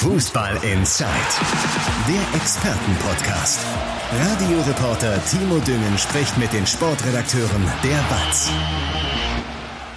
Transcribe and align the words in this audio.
Fußball 0.00 0.54
Inside, 0.64 1.10
der 2.08 2.40
Expertenpodcast. 2.40 3.60
Radioreporter 4.10 5.22
Timo 5.26 5.58
Düngen 5.58 5.98
spricht 5.98 6.38
mit 6.38 6.50
den 6.54 6.66
Sportredakteuren 6.66 7.70
der 7.84 8.02
BATS. 8.08 8.50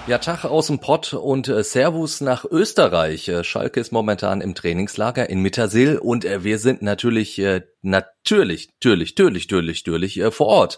Ja, 0.06 0.18
Tag 0.18 0.44
aus 0.44 0.66
dem 0.66 0.78
Pott 0.78 1.14
und 1.14 1.48
äh, 1.48 1.64
Servus 1.64 2.20
nach 2.20 2.44
Österreich. 2.44 3.28
Äh, 3.28 3.44
Schalke 3.44 3.80
ist 3.80 3.92
momentan 3.92 4.42
im 4.42 4.54
Trainingslager 4.54 5.30
in 5.30 5.40
Mittersill 5.40 5.96
und 5.96 6.26
äh, 6.26 6.44
wir 6.44 6.58
sind 6.58 6.82
natürlich, 6.82 7.38
natürlich, 7.38 8.68
natürlich, 8.82 9.14
natürlich, 9.14 9.48
natürlich, 9.48 9.86
natürlich 9.86 10.34
vor 10.34 10.48
Ort. 10.48 10.76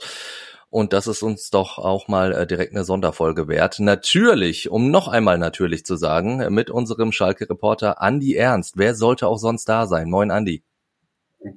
Und 0.69 0.93
das 0.93 1.07
ist 1.07 1.23
uns 1.23 1.51
doch 1.51 1.79
auch 1.79 2.09
mal 2.09 2.33
äh, 2.33 2.47
direkt 2.47 2.75
eine 2.75 2.85
Sonderfolge 2.85 3.49
wert. 3.49 3.79
Natürlich, 3.79 4.71
um 4.71 4.91
noch 4.91 5.09
einmal 5.09 5.39
natürlich 5.39 5.85
zu 5.87 5.97
sagen, 5.97 6.53
mit 6.53 6.71
unserem 6.71 7.13
Schalke-Reporter 7.13 8.03
Andi 8.03 8.35
Ernst. 8.35 8.77
Wer 8.77 8.95
sollte 8.95 9.29
auch 9.29 9.39
sonst 9.39 9.69
da 9.69 9.87
sein? 9.87 10.11
Moin, 10.11 10.31
Andi. 10.31 10.65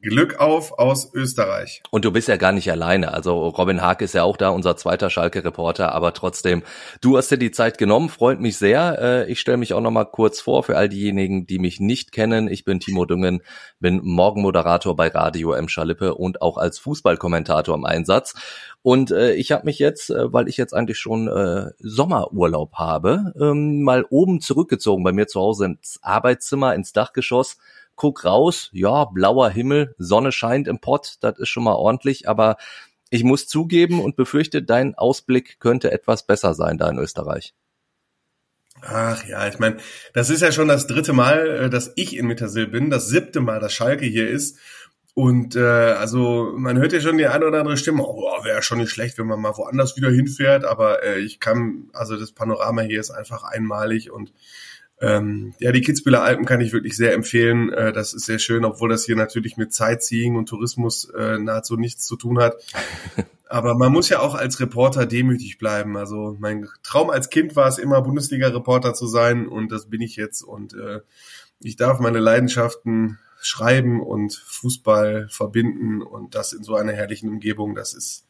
Glück 0.01 0.39
auf 0.39 0.77
aus 0.77 1.13
Österreich. 1.13 1.81
Und 1.89 2.05
du 2.05 2.11
bist 2.11 2.27
ja 2.27 2.37
gar 2.37 2.51
nicht 2.51 2.69
alleine. 2.69 3.13
Also 3.13 3.47
Robin 3.47 3.81
Haag 3.81 4.01
ist 4.01 4.13
ja 4.13 4.23
auch 4.23 4.37
da, 4.37 4.49
unser 4.49 4.75
zweiter 4.75 5.09
Schalke-Reporter. 5.09 5.93
Aber 5.93 6.13
trotzdem, 6.13 6.63
du 7.01 7.17
hast 7.17 7.31
dir 7.31 7.37
die 7.37 7.51
Zeit 7.51 7.77
genommen, 7.77 8.09
freut 8.09 8.39
mich 8.39 8.57
sehr. 8.57 8.99
Äh, 9.01 9.31
ich 9.31 9.39
stelle 9.39 9.57
mich 9.57 9.73
auch 9.73 9.81
noch 9.81 9.91
mal 9.91 10.05
kurz 10.05 10.41
vor 10.41 10.63
für 10.63 10.77
all 10.77 10.89
diejenigen, 10.89 11.47
die 11.47 11.59
mich 11.59 11.79
nicht 11.79 12.11
kennen. 12.11 12.47
Ich 12.49 12.65
bin 12.65 12.79
Timo 12.79 13.05
Düngen, 13.05 13.41
bin 13.79 14.01
Morgenmoderator 14.03 14.95
bei 14.95 15.07
Radio 15.07 15.53
M. 15.53 15.69
Schalippe 15.69 16.15
und 16.15 16.41
auch 16.41 16.57
als 16.57 16.77
Fußballkommentator 16.79 17.73
im 17.73 17.85
Einsatz. 17.85 18.35
Und 18.81 19.11
äh, 19.11 19.33
ich 19.33 19.51
habe 19.51 19.65
mich 19.65 19.79
jetzt, 19.79 20.09
äh, 20.09 20.31
weil 20.31 20.47
ich 20.47 20.57
jetzt 20.57 20.73
eigentlich 20.73 20.99
schon 20.99 21.27
äh, 21.27 21.71
Sommerurlaub 21.79 22.73
habe, 22.75 23.33
ähm, 23.39 23.81
mal 23.81 24.05
oben 24.09 24.41
zurückgezogen 24.41 25.03
bei 25.03 25.13
mir 25.13 25.27
zu 25.27 25.39
Hause 25.39 25.65
ins 25.65 25.99
Arbeitszimmer, 26.01 26.75
ins 26.75 26.93
Dachgeschoss 26.93 27.57
guck 27.99 28.23
raus, 28.23 28.69
ja, 28.71 29.05
blauer 29.05 29.49
Himmel, 29.49 29.93
Sonne 29.97 30.31
scheint 30.31 30.67
im 30.67 30.79
Pott, 30.79 31.17
das 31.19 31.37
ist 31.37 31.49
schon 31.49 31.65
mal 31.65 31.75
ordentlich, 31.75 32.27
aber 32.29 32.55
ich 33.09 33.23
muss 33.23 33.47
zugeben 33.47 34.01
und 34.01 34.15
befürchte, 34.15 34.63
dein 34.63 34.95
Ausblick 34.95 35.59
könnte 35.59 35.91
etwas 35.91 36.25
besser 36.25 36.53
sein 36.53 36.77
da 36.77 36.89
in 36.89 36.97
Österreich. 36.97 37.53
Ach 38.81 39.25
ja, 39.25 39.45
ich 39.49 39.59
meine, 39.59 39.77
das 40.13 40.29
ist 40.29 40.41
ja 40.41 40.53
schon 40.53 40.69
das 40.69 40.87
dritte 40.87 41.11
Mal, 41.11 41.65
äh, 41.65 41.69
dass 41.69 41.91
ich 41.97 42.15
in 42.15 42.27
Mittersill 42.27 42.67
bin, 42.67 42.89
das 42.89 43.09
siebte 43.09 43.41
Mal, 43.41 43.59
dass 43.59 43.73
Schalke 43.73 44.05
hier 44.05 44.29
ist. 44.29 44.57
Und 45.13 45.57
äh, 45.57 45.59
also 45.59 46.53
man 46.55 46.77
hört 46.77 46.93
ja 46.93 47.01
schon 47.01 47.17
die 47.17 47.27
eine 47.27 47.45
oder 47.45 47.59
andere 47.59 47.75
Stimme, 47.75 48.03
oh, 48.03 48.45
wäre 48.45 48.63
schon 48.63 48.77
nicht 48.77 48.91
schlecht, 48.91 49.17
wenn 49.17 49.27
man 49.27 49.41
mal 49.41 49.57
woanders 49.57 49.97
wieder 49.97 50.09
hinfährt, 50.09 50.63
aber 50.63 51.03
äh, 51.03 51.19
ich 51.19 51.41
kann, 51.41 51.89
also 51.91 52.15
das 52.15 52.31
Panorama 52.31 52.83
hier 52.83 53.01
ist 53.01 53.11
einfach 53.11 53.43
einmalig 53.43 54.09
und 54.09 54.31
ähm, 55.01 55.53
ja, 55.59 55.71
die 55.71 55.81
Kitzbüheler 55.81 56.23
Alpen 56.23 56.45
kann 56.45 56.59
ich 56.59 56.73
wirklich 56.73 56.97
sehr 56.97 57.13
empfehlen. 57.13 57.71
Äh, 57.71 57.93
das 57.93 58.13
ist 58.13 58.25
sehr 58.25 58.39
schön, 58.39 58.65
obwohl 58.65 58.89
das 58.89 59.05
hier 59.05 59.15
natürlich 59.15 59.55
mit 59.55 59.73
Sightseeing 59.73 60.35
und 60.35 60.47
Tourismus 60.47 61.09
äh, 61.17 61.37
nahezu 61.37 61.77
nichts 61.77 62.05
zu 62.05 62.17
tun 62.17 62.39
hat. 62.39 62.55
Aber 63.49 63.75
man 63.75 63.91
muss 63.91 64.09
ja 64.09 64.19
auch 64.19 64.35
als 64.35 64.59
Reporter 64.59 65.05
demütig 65.05 65.57
bleiben. 65.57 65.97
Also 65.97 66.35
mein 66.39 66.67
Traum 66.83 67.09
als 67.09 67.29
Kind 67.29 67.55
war 67.55 67.67
es 67.67 67.77
immer, 67.77 68.01
Bundesliga-Reporter 68.01 68.93
zu 68.93 69.07
sein 69.07 69.47
und 69.47 69.71
das 69.71 69.89
bin 69.89 70.01
ich 70.01 70.17
jetzt. 70.17 70.43
Und 70.43 70.73
äh, 70.73 70.99
ich 71.59 71.75
darf 71.75 71.99
meine 71.99 72.19
Leidenschaften 72.19 73.19
schreiben 73.41 74.01
und 74.01 74.35
Fußball 74.35 75.29
verbinden 75.31 76.01
und 76.01 76.35
das 76.35 76.53
in 76.53 76.63
so 76.63 76.75
einer 76.75 76.91
herrlichen 76.91 77.29
Umgebung. 77.29 77.73
Das 77.73 77.93
ist 77.93 78.25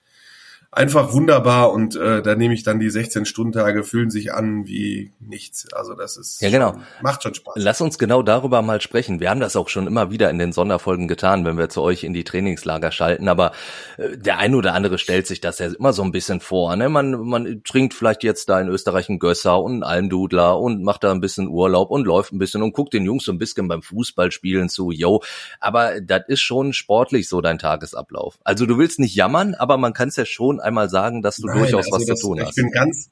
einfach 0.71 1.13
wunderbar 1.13 1.71
und 1.71 1.95
äh, 1.95 2.21
da 2.21 2.35
nehme 2.35 2.53
ich 2.53 2.61
dann 2.61 2.79
die 2.79 2.91
16 2.91 3.25
Stunden 3.25 3.53
Tage 3.53 3.83
fühlen 3.83 4.11
sich 4.11 4.33
an 4.33 4.67
wie 4.67 5.11
nichts. 5.19 5.71
Also 5.73 5.95
das 5.95 6.15
ist 6.15 6.41
ja 6.41 6.51
genau 6.51 6.73
schon, 6.73 6.83
macht 7.01 7.23
schon 7.23 7.33
Spaß. 7.33 7.55
Lass 7.57 7.81
uns 7.81 7.97
genau 7.97 8.21
darüber 8.21 8.61
mal 8.61 8.79
sprechen. 8.79 9.19
Wir 9.19 9.31
haben 9.31 9.39
das 9.39 9.55
auch 9.55 9.67
schon 9.67 9.87
immer 9.87 10.11
wieder 10.11 10.29
in 10.29 10.37
den 10.37 10.51
Sonderfolgen 10.51 11.07
getan, 11.07 11.43
wenn 11.43 11.57
wir 11.57 11.69
zu 11.69 11.81
euch 11.81 12.03
in 12.03 12.13
die 12.13 12.23
Trainingslager 12.23 12.91
schalten. 12.91 13.27
Aber 13.29 13.51
äh, 13.97 14.15
der 14.15 14.37
eine 14.37 14.57
oder 14.57 14.75
andere 14.75 14.99
stellt 14.99 15.25
sich 15.25 15.41
das 15.41 15.57
ja 15.57 15.67
immer 15.67 15.91
so 15.91 16.03
ein 16.03 16.11
bisschen 16.11 16.39
vor. 16.39 16.75
Ne? 16.75 16.87
Man 16.87 17.19
man 17.27 17.63
trinkt 17.63 17.95
vielleicht 17.95 18.23
jetzt 18.23 18.47
da 18.49 18.61
in 18.61 18.67
Österreich 18.67 19.09
einen 19.09 19.17
Gösser 19.17 19.59
und 19.61 19.71
einen 19.73 19.83
Almdudler 19.83 20.59
und 20.59 20.83
macht 20.83 21.03
da 21.03 21.11
ein 21.11 21.21
bisschen 21.21 21.47
Urlaub 21.47 21.89
und 21.89 22.05
läuft 22.05 22.31
ein 22.31 22.39
bisschen 22.39 22.61
und 22.61 22.73
guckt 22.73 22.93
den 22.93 23.05
Jungs 23.05 23.23
so 23.25 23.31
ein 23.31 23.39
bisschen 23.39 23.67
beim 23.67 23.81
Fußballspielen 23.81 24.69
zu. 24.69 24.91
Yo, 24.91 25.23
aber 25.59 25.99
das 25.99 26.23
ist 26.27 26.41
schon 26.41 26.73
sportlich 26.73 27.27
so 27.27 27.41
dein 27.41 27.57
Tagesablauf. 27.57 28.37
Also 28.43 28.67
du 28.67 28.77
willst 28.77 28.99
nicht 28.99 29.15
jammern, 29.15 29.55
aber 29.55 29.77
man 29.77 29.93
kann 29.93 30.09
es 30.09 30.15
ja 30.15 30.25
schon 30.25 30.58
einmal 30.59 30.89
sagen, 30.89 31.21
dass 31.21 31.37
du 31.37 31.47
Nein, 31.47 31.59
durchaus 31.59 31.85
also 31.85 31.97
was 31.97 32.05
das, 32.05 32.19
zu 32.19 32.27
tun 32.27 32.41
hast. 32.41 32.49
Ich 32.49 32.55
bin 32.55 32.71
ganz, 32.71 33.09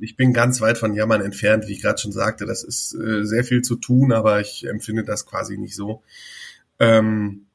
ich 0.00 0.16
bin 0.16 0.32
ganz 0.32 0.60
weit 0.60 0.78
von 0.78 0.94
Jammern 0.94 1.20
entfernt, 1.20 1.66
wie 1.66 1.72
ich 1.72 1.82
gerade 1.82 1.98
schon 1.98 2.12
sagte. 2.12 2.46
Das 2.46 2.62
ist 2.62 2.94
äh, 2.94 3.24
sehr 3.24 3.44
viel 3.44 3.62
zu 3.62 3.76
tun, 3.76 4.12
aber 4.12 4.40
ich 4.40 4.66
empfinde 4.66 5.04
das 5.04 5.26
quasi 5.26 5.58
nicht 5.58 5.74
so. 5.74 6.02
Ähm, 6.78 7.46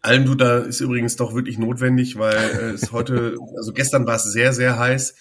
Almduda 0.00 0.58
ist 0.58 0.80
übrigens 0.80 1.16
doch 1.16 1.34
wirklich 1.34 1.58
notwendig, 1.58 2.18
weil 2.18 2.36
äh, 2.36 2.70
es 2.70 2.92
heute, 2.92 3.36
also 3.56 3.72
gestern 3.72 4.06
war 4.06 4.16
es 4.16 4.24
sehr, 4.24 4.52
sehr 4.52 4.78
heiß. 4.78 5.14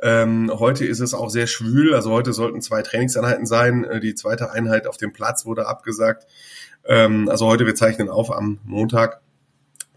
Ähm, 0.00 0.50
heute 0.52 0.84
ist 0.84 1.00
es 1.00 1.14
auch 1.14 1.30
sehr 1.30 1.46
schwül. 1.46 1.94
Also 1.94 2.10
heute 2.10 2.32
sollten 2.32 2.60
zwei 2.60 2.82
Trainingseinheiten 2.82 3.46
sein. 3.46 3.84
Äh, 3.84 4.00
die 4.00 4.14
zweite 4.14 4.50
Einheit 4.50 4.86
auf 4.86 4.96
dem 4.96 5.12
Platz 5.12 5.44
wurde 5.44 5.66
abgesagt. 5.66 6.26
Ähm, 6.84 7.28
also 7.28 7.46
heute, 7.46 7.66
wir 7.66 7.74
zeichnen 7.74 8.08
auf 8.08 8.32
am 8.32 8.58
Montag. 8.64 9.20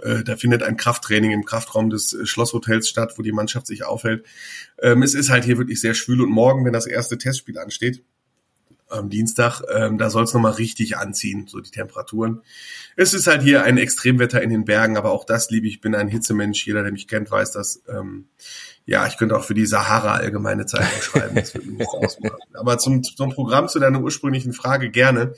Äh, 0.02 0.24
da 0.24 0.36
findet 0.36 0.64
ein 0.64 0.78
Krafttraining 0.78 1.32
im 1.32 1.46
Kraftraum 1.46 1.90
des 1.90 2.14
äh, 2.14 2.26
Schlosshotels 2.26 2.88
statt, 2.88 3.14
wo 3.18 3.22
die 3.22 3.32
Mannschaft 3.32 3.68
sich 3.68 3.84
aufhält. 3.86 4.26
Ähm, 4.82 5.04
es 5.04 5.14
ist 5.14 5.30
halt 5.30 5.46
hier 5.46 5.58
wirklich 5.58 5.82
sehr 5.82 5.94
schwül 5.94 6.22
und 6.22 6.30
morgen, 6.30 6.66
wenn 6.66 6.74
das 6.74 6.88
erste 6.88 7.18
Testspiel 7.18 7.58
ansteht, 7.58 8.04
am 8.88 9.10
Dienstag, 9.10 9.62
ähm, 9.74 9.98
da 9.98 10.10
soll 10.10 10.24
es 10.24 10.34
nochmal 10.34 10.54
richtig 10.54 10.98
anziehen, 10.98 11.48
so 11.48 11.60
die 11.60 11.72
Temperaturen. 11.72 12.42
Es 12.96 13.14
ist 13.14 13.28
halt 13.28 13.42
hier 13.42 13.64
ein 13.64 13.78
Extremwetter 13.78 14.42
in 14.42 14.50
den 14.50 14.66
Bergen, 14.66 14.98
aber 14.98 15.12
auch 15.12 15.26
das 15.26 15.50
liebe 15.50 15.68
ich. 15.68 15.82
Bin 15.82 15.96
ein 15.96 16.08
Hitzemensch. 16.08 16.66
Jeder, 16.66 16.84
der 16.84 16.92
mich 16.92 17.08
kennt, 17.08 17.32
weiß 17.32 17.52
das. 17.52 17.82
Ähm, 17.90 18.26
ja, 18.86 19.08
ich 19.08 19.18
könnte 19.18 19.36
auch 19.36 19.44
für 19.44 19.56
die 19.56 19.66
Sahara 19.66 20.16
allgemeine 20.16 20.66
Zeitung 20.66 21.02
schreiben. 21.02 21.36
Das 21.36 21.56
würde 21.56 21.72
nichts 21.72 21.94
ausmachen. 21.94 22.40
Aber 22.54 22.78
zum, 22.78 23.04
zum 23.04 23.32
Programm, 23.32 23.68
zu 23.68 23.80
deiner 23.80 24.02
ursprünglichen 24.02 24.54
Frage 24.54 24.92
gerne. 24.92 25.34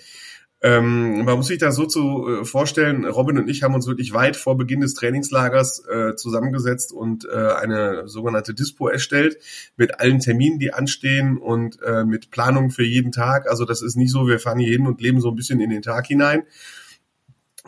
Ähm, 0.62 1.24
man 1.24 1.38
muss 1.38 1.48
sich 1.48 1.60
das 1.60 1.76
so 1.76 1.86
zu 1.86 2.28
äh, 2.28 2.46
vorstellen, 2.46 3.06
Robin 3.06 3.38
und 3.38 3.48
ich 3.48 3.62
haben 3.62 3.76
uns 3.76 3.86
wirklich 3.86 4.14
weit 4.14 4.36
vor 4.36 4.58
Beginn 4.58 4.82
des 4.82 4.96
Trainingslagers 4.96 5.86
äh, 5.88 6.16
zusammengesetzt 6.16 6.92
und 6.92 7.26
äh, 7.26 7.54
eine 7.54 8.08
sogenannte 8.08 8.56
Dispo 8.56 8.88
erstellt 8.88 9.38
mit 9.76 10.00
allen 10.00 10.20
Terminen, 10.20 10.58
die 10.58 10.74
anstehen 10.74 11.38
und 11.38 11.80
äh, 11.84 12.04
mit 12.04 12.32
Planungen 12.32 12.72
für 12.72 12.84
jeden 12.84 13.12
Tag. 13.12 13.48
Also 13.48 13.66
das 13.66 13.84
ist 13.84 13.98
nicht 13.98 14.12
so, 14.12 14.28
wir 14.28 14.40
fahren 14.40 14.58
hier 14.58 14.72
hin 14.72 14.88
und 14.88 15.00
leben 15.00 15.22
so 15.22 15.30
ein 15.30 15.36
bisschen 15.36 15.60
in 15.60 15.70
den 15.70 15.84
Tag 15.84 16.08
hinein. 16.08 16.44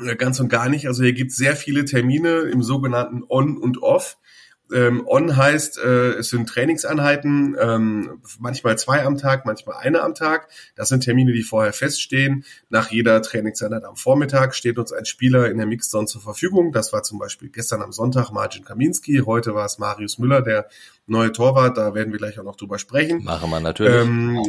Äh, 0.03 0.15
ganz 0.15 0.39
und 0.39 0.49
gar 0.49 0.67
nicht. 0.67 0.87
Also 0.87 1.03
hier 1.03 1.13
gibt 1.13 1.29
es 1.29 1.37
sehr 1.37 1.55
viele 1.55 1.85
Termine 1.85 2.39
im 2.51 2.63
sogenannten 2.63 3.23
On 3.29 3.57
und 3.57 3.83
Off. 3.83 4.17
Ähm, 4.73 5.03
on 5.07 5.35
heißt, 5.35 5.79
äh, 5.79 6.13
es 6.13 6.29
sind 6.29 6.47
Trainingseinheiten, 6.47 7.55
ähm, 7.59 8.21
manchmal 8.39 8.77
zwei 8.77 9.03
am 9.03 9.17
Tag, 9.17 9.45
manchmal 9.45 9.77
eine 9.77 10.01
am 10.01 10.13
Tag. 10.13 10.47
Das 10.75 10.89
sind 10.89 11.01
Termine, 11.01 11.33
die 11.33 11.43
vorher 11.43 11.73
feststehen. 11.73 12.45
Nach 12.69 12.91
jeder 12.91 13.21
Trainingseinheit 13.21 13.83
am 13.83 13.95
Vormittag 13.95 14.55
steht 14.55 14.77
uns 14.77 14.93
ein 14.93 15.05
Spieler 15.05 15.49
in 15.49 15.57
der 15.57 15.65
Mixzone 15.65 16.05
zur 16.05 16.21
Verfügung. 16.21 16.71
Das 16.71 16.93
war 16.93 17.03
zum 17.03 17.19
Beispiel 17.19 17.49
gestern 17.49 17.81
am 17.81 17.91
Sonntag 17.91 18.31
Marcin 18.31 18.63
Kaminski, 18.63 19.23
heute 19.25 19.55
war 19.55 19.65
es 19.65 19.79
Marius 19.79 20.19
Müller, 20.19 20.41
der 20.41 20.67
neue 21.07 21.31
Torwart. 21.31 21.77
Da 21.77 21.93
werden 21.93 22.11
wir 22.11 22.19
gleich 22.19 22.39
auch 22.39 22.43
noch 22.43 22.55
drüber 22.55 22.79
sprechen. 22.79 23.23
Machen 23.23 23.49
wir 23.49 23.59
natürlich. 23.59 23.93
Ähm, 23.93 24.43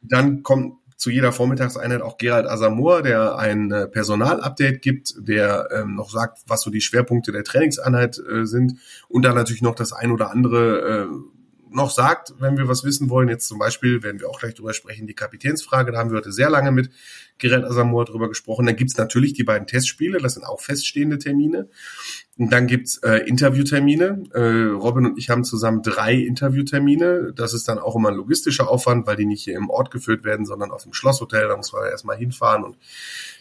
dann 0.00 0.42
kommt 0.42 0.78
zu 0.98 1.10
jeder 1.10 1.32
Vormittagseinheit 1.32 2.02
auch 2.02 2.18
Gerald 2.18 2.46
Asamoah, 2.46 3.02
der 3.02 3.38
ein 3.38 3.70
äh, 3.70 3.86
Personalupdate 3.86 4.82
gibt, 4.82 5.14
der 5.16 5.68
ähm, 5.72 5.94
noch 5.94 6.10
sagt, 6.10 6.40
was 6.48 6.60
so 6.60 6.70
die 6.70 6.80
Schwerpunkte 6.80 7.30
der 7.30 7.44
Trainingseinheit 7.44 8.18
äh, 8.18 8.44
sind. 8.44 8.74
Und 9.08 9.24
dann 9.24 9.36
natürlich 9.36 9.62
noch 9.62 9.76
das 9.76 9.92
ein 9.92 10.10
oder 10.10 10.32
andere 10.32 11.06
äh, 11.06 11.37
noch 11.70 11.90
sagt, 11.90 12.34
wenn 12.38 12.56
wir 12.56 12.68
was 12.68 12.84
wissen 12.84 13.10
wollen. 13.10 13.28
Jetzt 13.28 13.48
zum 13.48 13.58
Beispiel 13.58 14.02
werden 14.02 14.20
wir 14.20 14.28
auch 14.28 14.40
gleich 14.40 14.54
drüber 14.54 14.72
sprechen, 14.72 15.06
die 15.06 15.14
Kapitänsfrage, 15.14 15.92
da 15.92 15.98
haben 15.98 16.10
wir 16.10 16.18
heute 16.18 16.32
sehr 16.32 16.50
lange 16.50 16.72
mit 16.72 16.90
Gerald 17.38 17.64
Asamoah 17.64 18.04
drüber 18.04 18.28
gesprochen. 18.28 18.66
Dann 18.66 18.76
gibt's 18.76 18.96
natürlich 18.96 19.32
die 19.32 19.44
beiden 19.44 19.66
Testspiele, 19.66 20.18
das 20.18 20.34
sind 20.34 20.44
auch 20.44 20.60
feststehende 20.60 21.18
Termine. 21.18 21.68
Und 22.36 22.52
dann 22.52 22.66
gibt's 22.66 22.98
äh, 22.98 23.18
Interviewtermine. 23.26 24.24
Äh, 24.32 24.70
Robin 24.70 25.06
und 25.06 25.18
ich 25.18 25.30
haben 25.30 25.44
zusammen 25.44 25.82
drei 25.82 26.14
Interviewtermine. 26.14 27.32
Das 27.34 27.52
ist 27.52 27.68
dann 27.68 27.78
auch 27.78 27.96
immer 27.96 28.10
ein 28.10 28.14
logistischer 28.14 28.68
Aufwand, 28.68 29.06
weil 29.06 29.16
die 29.16 29.26
nicht 29.26 29.42
hier 29.42 29.56
im 29.56 29.70
Ort 29.70 29.90
geführt 29.90 30.24
werden, 30.24 30.46
sondern 30.46 30.70
auf 30.70 30.84
dem 30.84 30.92
Schlosshotel. 30.92 31.48
Da 31.48 31.56
muss 31.56 31.72
man 31.72 31.84
erstmal 31.84 32.16
hinfahren 32.16 32.64
und 32.64 32.76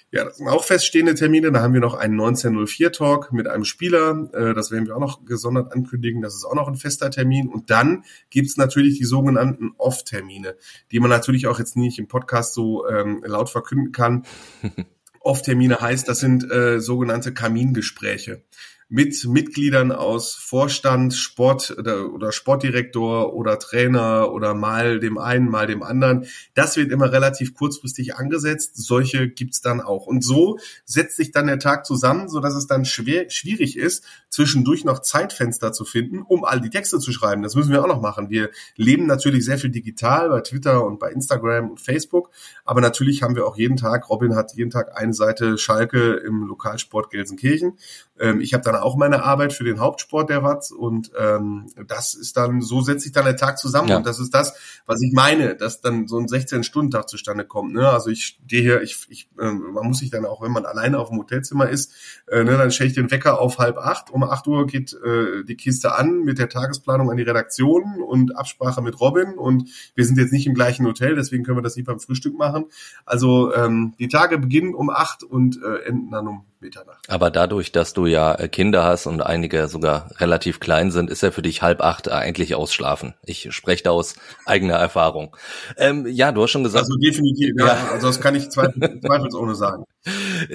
ja, 0.10 0.24
das 0.24 0.38
sind 0.38 0.48
auch 0.48 0.64
feststehende 0.64 1.16
Termine. 1.16 1.52
Da 1.52 1.62
haben 1.62 1.74
wir 1.74 1.82
noch 1.82 1.94
einen 1.94 2.20
1904-Talk 2.20 3.34
mit 3.34 3.48
einem 3.48 3.66
Spieler. 3.66 4.30
Äh, 4.34 4.54
das 4.54 4.72
werden 4.72 4.88
wir 4.88 4.96
auch 4.96 5.02
noch 5.02 5.26
gesondert 5.26 5.74
ankündigen. 5.74 6.22
Das 6.22 6.34
ist 6.34 6.46
auch 6.46 6.56
noch 6.56 6.70
ein 6.70 6.76
fester 6.76 7.12
Termin. 7.12 7.50
Und 7.50 7.70
dann 7.70 8.06
gibt's 8.30 8.56
natürlich 8.56 8.98
die 8.98 9.06
sogenannten 9.06 9.74
Off-Termine, 9.78 10.56
die 10.92 11.00
man 11.02 11.10
natürlich 11.10 11.48
auch 11.48 11.60
jetzt 11.60 11.76
nicht 11.76 12.00
im 12.00 12.08
Podcast 12.08 12.54
so 12.54 12.88
ähm, 12.88 13.22
laut 13.26 13.50
verkünden 13.50 13.92
kann. 13.92 14.26
Off-Termine 15.20 15.82
heißt, 15.82 16.08
das 16.08 16.20
sind 16.20 16.50
äh, 16.50 16.80
sogenannte 16.80 17.34
Kamingespräche. 17.34 18.44
Mit 18.90 19.26
Mitgliedern 19.26 19.92
aus 19.92 20.34
Vorstand, 20.34 21.14
Sport 21.14 21.76
oder, 21.78 22.14
oder 22.14 22.32
Sportdirektor 22.32 23.34
oder 23.34 23.60
Trainer 23.60 24.32
oder 24.32 24.54
mal 24.54 25.00
dem 25.00 25.18
einen, 25.18 25.50
mal 25.50 25.68
dem 25.68 25.84
anderen. 25.84 26.26
Das 26.54 26.78
wird 26.78 26.92
immer 26.92 27.12
relativ 27.12 27.54
kurzfristig 27.54 28.16
angesetzt. 28.16 28.78
Solche 28.78 29.28
gibt's 29.28 29.60
dann 29.60 29.82
auch. 29.82 30.08
Und 30.08 30.24
so 30.24 30.58
setzt 30.86 31.18
sich 31.18 31.32
dann 31.32 31.48
der 31.48 31.60
Tag 31.60 31.86
zusammen, 31.86 32.30
so 32.30 32.40
dass 32.40 32.56
es 32.56 32.66
dann 32.66 32.86
schwer, 32.86 33.30
schwierig 33.30 33.78
ist, 33.78 34.06
zwischendurch 34.30 34.86
noch 34.86 35.00
Zeitfenster 35.00 35.74
zu 35.74 35.84
finden, 35.84 36.22
um 36.22 36.46
all 36.46 36.62
die 36.62 36.70
Texte 36.70 37.00
zu 37.00 37.12
schreiben. 37.12 37.44
Das 37.44 37.56
müssen 37.56 37.72
wir 37.72 37.84
auch 37.84 37.88
noch 37.88 38.02
machen. 38.02 38.30
Wir 38.30 38.52
leben 38.78 39.06
natürlich 39.06 39.44
sehr 39.44 39.58
viel 39.58 39.70
digital 39.70 40.30
bei 40.30 40.40
Twitter 40.40 40.86
und 40.86 40.98
bei 41.00 41.12
Instagram 41.12 41.72
und 41.72 41.82
Facebook. 41.82 42.30
Aber 42.64 42.80
natürlich 42.80 43.22
haben 43.22 43.36
wir 43.36 43.48
auch 43.48 43.58
jeden 43.58 43.76
Tag, 43.76 44.10
Robin 44.10 44.36
hat 44.36 44.54
jeden 44.56 44.72
Tag 44.72 44.98
eine 44.98 45.14
Seite 45.14 45.58
Schalke 45.58 46.14
im 46.14 46.48
Lokalsport 46.48 47.10
Gelsenkirchen. 47.10 47.78
Ähm, 48.20 48.40
ich 48.40 48.54
habe 48.54 48.64
dann 48.64 48.77
auch 48.82 48.96
meine 48.96 49.24
Arbeit 49.24 49.54
für 49.54 49.64
den 49.64 49.80
Hauptsport 49.80 50.30
der 50.30 50.44
Watz 50.44 50.72
und 50.72 51.12
ähm, 51.18 51.68
das 51.88 52.14
ist 52.14 52.38
dann, 52.38 52.62
so 52.62 52.82
setzt 52.82 53.04
sich 53.04 53.12
dann 53.12 53.26
der 53.26 53.36
Tag 53.36 53.58
zusammen 53.58 53.90
ja. 53.90 53.98
und 53.98 54.06
das 54.06 54.20
ist 54.20 54.34
das, 54.34 54.54
was 54.86 55.02
ich 55.02 55.14
meine, 55.14 55.56
dass 55.56 55.82
dann 55.82 56.08
so 56.08 56.18
ein 56.18 56.28
16-Stunden-Tag 56.28 57.10
zustande 57.10 57.46
kommt. 57.46 57.74
Ne? 57.74 57.90
Also 57.90 58.10
ich 58.10 58.38
stehe 58.46 58.62
hier, 58.62 58.82
ich, 58.82 59.06
ich, 59.10 59.30
äh, 59.40 59.52
man 59.52 59.88
muss 59.88 60.00
sich 60.00 60.10
dann 60.10 60.26
auch, 60.26 60.42
wenn 60.42 60.52
man 60.52 60.66
alleine 60.66 61.00
auf 61.00 61.10
dem 61.10 61.20
Hotelzimmer 61.20 61.70
ist, 61.70 61.94
äh, 62.28 62.44
ne, 62.44 62.58
dann 62.58 62.72
stelle 62.72 62.90
ich 62.90 62.96
den 62.96 63.12
Wecker 63.12 63.40
auf 63.40 63.58
halb 63.58 63.78
acht, 63.78 64.10
um 64.10 64.24
acht 64.24 64.48
Uhr 64.48 64.68
geht 64.68 64.94
äh, 64.94 65.44
die 65.44 65.56
Kiste 65.56 65.96
an 65.96 66.24
mit 66.24 66.40
der 66.40 66.50
Tagesplanung 66.50 67.10
an 67.10 67.18
die 67.18 67.24
Redaktion 67.24 68.02
und 68.02 68.36
Absprache 68.38 68.82
mit 68.82 69.00
Robin 69.00 69.38
und 69.38 69.70
wir 69.96 70.06
sind 70.06 70.18
jetzt 70.18 70.34
nicht 70.34 70.48
im 70.48 70.54
gleichen 70.54 70.86
Hotel, 70.86 71.16
deswegen 71.16 71.44
können 71.44 71.58
wir 71.58 71.64
das 71.64 71.76
nicht 71.76 71.86
beim 71.86 72.00
Frühstück 72.00 72.38
machen. 72.38 72.66
Also 73.06 73.54
ähm, 73.54 73.94
die 74.00 74.08
Tage 74.08 74.38
beginnen 74.38 74.74
um 74.74 74.90
acht 74.90 75.24
und 75.24 75.62
äh, 75.64 75.84
enden 75.86 76.12
dann 76.12 76.28
um 76.28 76.46
Mitternacht. 76.62 77.10
Aber 77.10 77.30
dadurch, 77.30 77.72
dass 77.72 77.94
du 77.94 78.06
ja 78.06 78.34
äh, 78.36 78.48
Kinder 78.48 78.84
hast 78.84 79.06
und 79.06 79.22
einige 79.22 79.68
sogar 79.68 80.10
relativ 80.18 80.60
klein 80.60 80.92
sind, 80.92 81.10
ist 81.10 81.22
ja 81.22 81.32
für 81.32 81.42
dich 81.42 81.62
halb 81.62 81.82
acht 81.82 82.10
eigentlich 82.10 82.56
ausschlafen. 82.56 83.14
Ich 83.24 83.48
spreche 83.54 83.84
da 83.84 83.92
aus 83.92 84.16
eigener 84.46 84.76
Erfahrung. 84.76 85.36
Ähm, 85.78 86.06
ja, 86.08 86.32
du 86.32 86.44
hast 86.44 86.52
schon 86.52 86.64
gesagt. 86.64 86.86
Also 86.86 86.98
definitiv, 86.98 87.54
ja. 87.58 87.68
ja. 87.68 87.90
Also 87.92 88.08
das 88.08 88.20
kann 88.20 88.36
ich 88.36 88.50
zweifelsohne 88.50 89.56
sagen. 89.56 89.84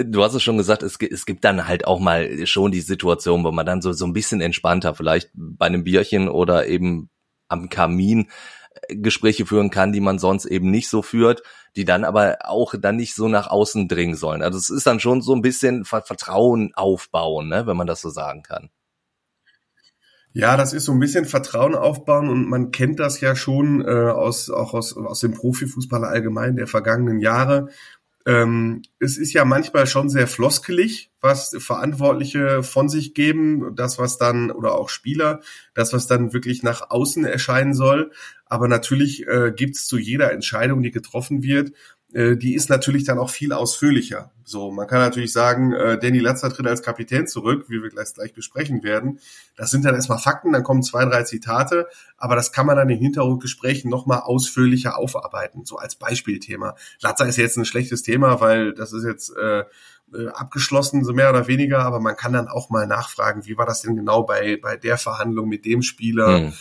Du 0.05 0.23
hast 0.23 0.35
es 0.35 0.43
schon 0.43 0.57
gesagt, 0.57 0.83
es, 0.83 0.97
es 1.01 1.27
gibt 1.27 1.45
dann 1.45 1.67
halt 1.67 1.87
auch 1.87 2.01
mal 2.01 2.47
schon 2.47 2.73
die 2.73 2.81
Situation, 2.81 3.45
wo 3.45 3.53
man 3.53 3.67
dann 3.67 3.83
so, 3.83 3.93
so 3.93 4.07
ein 4.07 4.13
bisschen 4.13 4.41
entspannter, 4.41 4.95
vielleicht 4.95 5.31
bei 5.35 5.67
einem 5.67 5.85
Bierchen 5.85 6.29
oder 6.29 6.67
eben 6.67 7.11
am 7.49 7.69
Kamin 7.69 8.29
Gespräche 8.89 9.47
führen 9.47 9.71
kann, 9.71 9.93
die 9.93 10.01
man 10.01 10.19
sonst 10.19 10.45
eben 10.47 10.71
nicht 10.71 10.89
so 10.89 11.03
führt, 11.03 11.43
die 11.77 11.85
dann 11.85 12.05
aber 12.05 12.39
auch 12.45 12.75
dann 12.79 12.97
nicht 12.97 13.15
so 13.15 13.29
nach 13.29 13.49
außen 13.49 13.89
dringen 13.89 14.17
sollen. 14.17 14.43
Also 14.43 14.59
es 14.59 14.71
ist 14.71 14.87
dann 14.87 15.01
schon 15.01 15.23
so 15.23 15.35
ein 15.35 15.43
bisschen 15.43 15.85
Vertrauen 15.85 16.73
aufbauen, 16.75 17.49
ne, 17.49 17.67
wenn 17.67 17.77
man 17.77 17.87
das 17.87 18.01
so 18.01 18.11
sagen 18.11 18.43
kann. 18.43 18.71
Ja, 20.35 20.57
das 20.57 20.73
ist 20.73 20.87
so 20.87 20.93
ein 20.93 21.01
bisschen 21.01 21.27
Vertrauen 21.27 21.75
aufbauen 21.75 22.31
und 22.31 22.49
man 22.49 22.71
kennt 22.71 22.99
das 22.99 23.21
ja 23.21 23.37
schon 23.37 23.83
äh, 23.83 23.91
aus 23.91 24.49
auch 24.49 24.73
aus 24.73 24.97
aus 24.97 25.21
dem 25.21 25.35
Profifußball 25.35 26.05
allgemein 26.07 26.57
der 26.57 26.67
vergangenen 26.67 27.21
Jahre, 27.21 27.69
ähm, 28.25 28.83
es 29.01 29.19
ist 29.19 29.33
ja 29.33 29.45
manchmal 29.45 29.87
schon 29.87 30.09
sehr 30.09 30.29
floskelig, 30.29 31.11
was 31.21 31.57
Verantwortliche 31.59 32.63
von 32.63 32.89
sich 32.89 33.15
geben, 33.15 33.75
das, 33.75 33.99
was 33.99 34.17
dann, 34.17 34.51
oder 34.51 34.75
auch 34.75 34.89
Spieler, 34.89 35.41
das, 35.75 35.93
was 35.93 36.07
dann 36.07 36.33
wirklich 36.33 36.63
nach 36.63 36.91
außen 36.91 37.25
erscheinen 37.25 37.75
soll. 37.75 38.13
Aber 38.53 38.69
natürlich 38.69 39.27
äh, 39.27 39.51
gibt 39.57 39.77
es 39.77 39.87
zu 39.87 39.97
jeder 39.97 40.31
Entscheidung, 40.31 40.83
die 40.83 40.91
getroffen 40.91 41.43
wird, 41.43 41.73
äh, 42.13 42.37
die 42.37 42.55
ist 42.55 42.69
natürlich 42.69 43.05
dann 43.05 43.19
auch 43.19 43.31
viel 43.31 43.55
ausführlicher. 43.55 44.31
So, 44.45 44.71
man 44.71 44.87
kann 44.87 45.01
natürlich 45.01 45.33
sagen, 45.33 45.73
äh, 45.73 45.99
Danny 45.99 46.19
Latzer 46.19 46.51
tritt 46.51 46.67
als 46.67 46.83
Kapitän 46.83 47.27
zurück, 47.27 47.71
wie 47.71 47.83
wir 47.83 47.89
gleich, 47.89 48.13
gleich 48.13 48.35
besprechen 48.35 48.83
werden. 48.83 49.21
Das 49.57 49.71
sind 49.71 49.87
dann 49.87 49.95
erstmal 49.95 50.19
Fakten, 50.19 50.53
dann 50.53 50.65
kommen 50.65 50.83
zwei, 50.83 51.07
drei 51.07 51.23
Zitate, 51.23 51.87
aber 52.19 52.37
das 52.37 52.53
kann 52.53 52.67
man 52.67 52.77
dann 52.77 52.91
in 52.91 52.99
Hintergrundgesprächen 52.99 53.91
nochmal 53.91 54.21
ausführlicher 54.21 54.99
aufarbeiten, 54.99 55.65
so 55.65 55.79
als 55.79 55.95
Beispielthema. 55.95 56.75
Latzer 57.01 57.27
ist 57.27 57.39
jetzt 57.39 57.57
ein 57.57 57.65
schlechtes 57.65 58.03
Thema, 58.03 58.43
weil 58.43 58.75
das 58.75 58.93
ist 58.93 59.05
jetzt 59.07 59.35
äh, 59.35 59.65
äh, 60.15 60.29
abgeschlossen, 60.29 61.05
so 61.05 61.15
mehr 61.15 61.31
oder 61.31 61.47
weniger, 61.47 61.79
aber 61.79 62.01
man 62.01 62.17
kann 62.17 62.35
dann 62.35 62.49
auch 62.49 62.69
mal 62.69 62.87
nachfragen, 62.87 63.47
wie 63.47 63.57
war 63.57 63.65
das 63.65 63.81
denn 63.81 63.97
genau 63.97 64.25
bei, 64.25 64.59
bei 64.61 64.77
der 64.77 64.99
Verhandlung 64.99 65.49
mit 65.49 65.65
dem 65.65 65.81
Spieler 65.81 66.39
hm. 66.39 66.53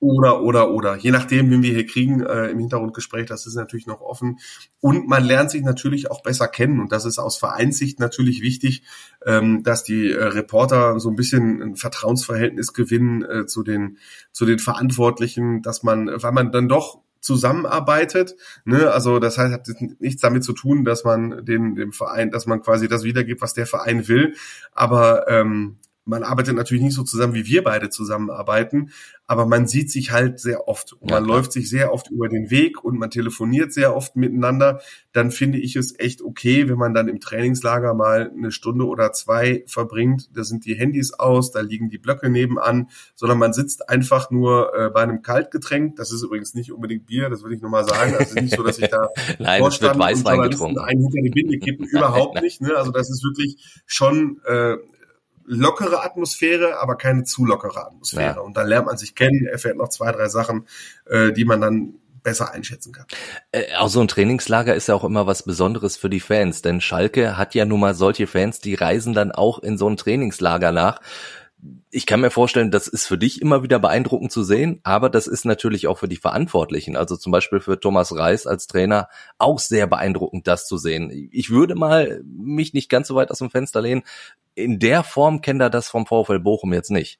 Oder, 0.00 0.40
oder, 0.40 0.70
oder. 0.70 0.96
Je 0.96 1.10
nachdem, 1.10 1.50
wen 1.50 1.62
wir 1.62 1.74
hier 1.74 1.86
kriegen 1.86 2.22
äh, 2.22 2.46
im 2.46 2.58
Hintergrundgespräch, 2.58 3.26
das 3.26 3.46
ist 3.46 3.54
natürlich 3.54 3.86
noch 3.86 4.00
offen. 4.00 4.38
Und 4.80 5.06
man 5.06 5.22
lernt 5.22 5.50
sich 5.50 5.62
natürlich 5.62 6.10
auch 6.10 6.22
besser 6.22 6.48
kennen. 6.48 6.80
Und 6.80 6.90
das 6.90 7.04
ist 7.04 7.18
aus 7.18 7.36
Vereinssicht 7.36 8.00
natürlich 8.00 8.40
wichtig, 8.40 8.82
ähm, 9.26 9.62
dass 9.62 9.84
die 9.84 10.10
äh, 10.10 10.24
Reporter 10.24 10.98
so 11.00 11.10
ein 11.10 11.16
bisschen 11.16 11.60
ein 11.60 11.76
Vertrauensverhältnis 11.76 12.72
gewinnen 12.72 13.22
äh, 13.22 13.46
zu, 13.46 13.62
den, 13.62 13.98
zu 14.32 14.46
den 14.46 14.58
Verantwortlichen, 14.58 15.60
dass 15.60 15.82
man, 15.82 16.08
weil 16.08 16.32
man 16.32 16.50
dann 16.50 16.68
doch 16.68 17.00
zusammenarbeitet. 17.20 18.36
Ne? 18.64 18.90
Also 18.90 19.18
das 19.18 19.36
heißt, 19.36 19.52
hat 19.52 19.68
nichts 19.98 20.22
damit 20.22 20.44
zu 20.44 20.54
tun, 20.54 20.84
dass 20.84 21.04
man 21.04 21.44
den, 21.44 21.74
dem 21.74 21.92
Verein, 21.92 22.30
dass 22.30 22.46
man 22.46 22.62
quasi 22.62 22.88
das 22.88 23.04
wiedergibt, 23.04 23.42
was 23.42 23.52
der 23.52 23.66
Verein 23.66 24.08
will. 24.08 24.34
Aber 24.72 25.28
ähm, 25.28 25.76
man 26.10 26.24
arbeitet 26.24 26.56
natürlich 26.56 26.82
nicht 26.82 26.94
so 26.94 27.04
zusammen, 27.04 27.34
wie 27.34 27.46
wir 27.46 27.62
beide 27.62 27.88
zusammenarbeiten, 27.88 28.90
aber 29.26 29.46
man 29.46 29.68
sieht 29.68 29.92
sich 29.92 30.10
halt 30.10 30.40
sehr 30.40 30.66
oft. 30.66 30.92
Und 30.92 31.10
man 31.12 31.22
ja, 31.22 31.28
läuft 31.28 31.52
sich 31.52 31.70
sehr 31.70 31.92
oft 31.92 32.10
über 32.10 32.28
den 32.28 32.50
Weg 32.50 32.82
und 32.82 32.98
man 32.98 33.10
telefoniert 33.10 33.72
sehr 33.72 33.94
oft 33.94 34.16
miteinander. 34.16 34.80
Dann 35.12 35.30
finde 35.30 35.58
ich 35.58 35.76
es 35.76 35.96
echt 36.00 36.20
okay, 36.20 36.68
wenn 36.68 36.78
man 36.78 36.94
dann 36.94 37.06
im 37.06 37.20
Trainingslager 37.20 37.94
mal 37.94 38.32
eine 38.36 38.50
Stunde 38.50 38.86
oder 38.86 39.12
zwei 39.12 39.62
verbringt. 39.68 40.36
Da 40.36 40.42
sind 40.42 40.66
die 40.66 40.74
Handys 40.74 41.12
aus, 41.12 41.52
da 41.52 41.60
liegen 41.60 41.90
die 41.90 41.98
Blöcke 41.98 42.28
nebenan, 42.28 42.88
sondern 43.14 43.38
man 43.38 43.52
sitzt 43.52 43.88
einfach 43.88 44.32
nur 44.32 44.74
äh, 44.74 44.90
bei 44.90 45.02
einem 45.02 45.22
Kaltgetränk. 45.22 45.94
Das 45.94 46.10
ist 46.10 46.24
übrigens 46.24 46.54
nicht 46.54 46.72
unbedingt 46.72 47.06
Bier, 47.06 47.30
das 47.30 47.44
will 47.44 47.52
ich 47.52 47.60
nur 47.60 47.70
mal 47.70 47.84
sagen. 47.84 48.16
Also 48.18 48.34
nicht 48.34 48.56
so, 48.56 48.64
dass 48.64 48.80
ich 48.80 48.88
da 48.88 49.08
Nein, 49.38 49.60
vorstand 49.60 49.94
und 49.94 50.00
Journalisten 50.00 50.78
einen 50.78 51.02
hinter 51.02 51.22
die 51.22 51.30
Binde 51.30 51.58
kippen. 51.58 51.86
Überhaupt 51.92 52.42
nicht. 52.42 52.60
Ne? 52.60 52.74
Also 52.74 52.90
das 52.90 53.08
ist 53.08 53.22
wirklich 53.22 53.82
schon 53.86 54.40
äh, 54.44 54.76
lockere 55.50 56.04
Atmosphäre, 56.04 56.78
aber 56.80 56.96
keine 56.96 57.24
zu 57.24 57.44
lockere 57.44 57.86
Atmosphäre. 57.86 58.36
Ja. 58.36 58.40
Und 58.40 58.56
dann 58.56 58.68
lernt 58.68 58.86
man 58.86 58.96
sich 58.96 59.14
kennen, 59.14 59.46
erfährt 59.46 59.76
noch 59.76 59.88
zwei, 59.88 60.12
drei 60.12 60.28
Sachen, 60.28 60.66
äh, 61.06 61.32
die 61.32 61.44
man 61.44 61.60
dann 61.60 61.94
besser 62.22 62.52
einschätzen 62.52 62.92
kann. 62.92 63.06
Äh, 63.50 63.74
auch 63.78 63.88
so 63.88 64.00
ein 64.00 64.08
Trainingslager 64.08 64.74
ist 64.74 64.88
ja 64.88 64.94
auch 64.94 65.04
immer 65.04 65.26
was 65.26 65.42
Besonderes 65.42 65.96
für 65.96 66.10
die 66.10 66.20
Fans, 66.20 66.62
denn 66.62 66.80
Schalke 66.80 67.36
hat 67.36 67.54
ja 67.54 67.64
nun 67.64 67.80
mal 67.80 67.94
solche 67.94 68.26
Fans, 68.26 68.60
die 68.60 68.74
reisen 68.74 69.12
dann 69.12 69.32
auch 69.32 69.58
in 69.58 69.76
so 69.76 69.88
ein 69.88 69.96
Trainingslager 69.96 70.70
nach 70.70 71.00
ich 71.90 72.06
kann 72.06 72.20
mir 72.20 72.30
vorstellen, 72.30 72.70
das 72.70 72.86
ist 72.86 73.06
für 73.06 73.18
dich 73.18 73.42
immer 73.42 73.62
wieder 73.62 73.78
beeindruckend 73.78 74.32
zu 74.32 74.42
sehen, 74.42 74.80
aber 74.82 75.10
das 75.10 75.26
ist 75.26 75.44
natürlich 75.44 75.86
auch 75.88 75.98
für 75.98 76.08
die 76.08 76.16
Verantwortlichen, 76.16 76.96
also 76.96 77.16
zum 77.16 77.32
Beispiel 77.32 77.60
für 77.60 77.78
Thomas 77.78 78.16
Reis 78.16 78.46
als 78.46 78.66
Trainer 78.66 79.08
auch 79.38 79.58
sehr 79.58 79.86
beeindruckend, 79.86 80.46
das 80.46 80.66
zu 80.66 80.76
sehen. 80.78 81.10
Ich 81.32 81.50
würde 81.50 81.74
mal 81.74 82.22
mich 82.24 82.74
nicht 82.74 82.88
ganz 82.88 83.08
so 83.08 83.14
weit 83.14 83.30
aus 83.30 83.38
dem 83.38 83.50
Fenster 83.50 83.80
lehnen. 83.80 84.02
In 84.54 84.78
der 84.78 85.02
Form 85.02 85.40
kennt 85.42 85.60
er 85.60 85.70
das 85.70 85.88
vom 85.88 86.06
VfL 86.06 86.40
Bochum 86.40 86.72
jetzt 86.72 86.90
nicht. 86.90 87.18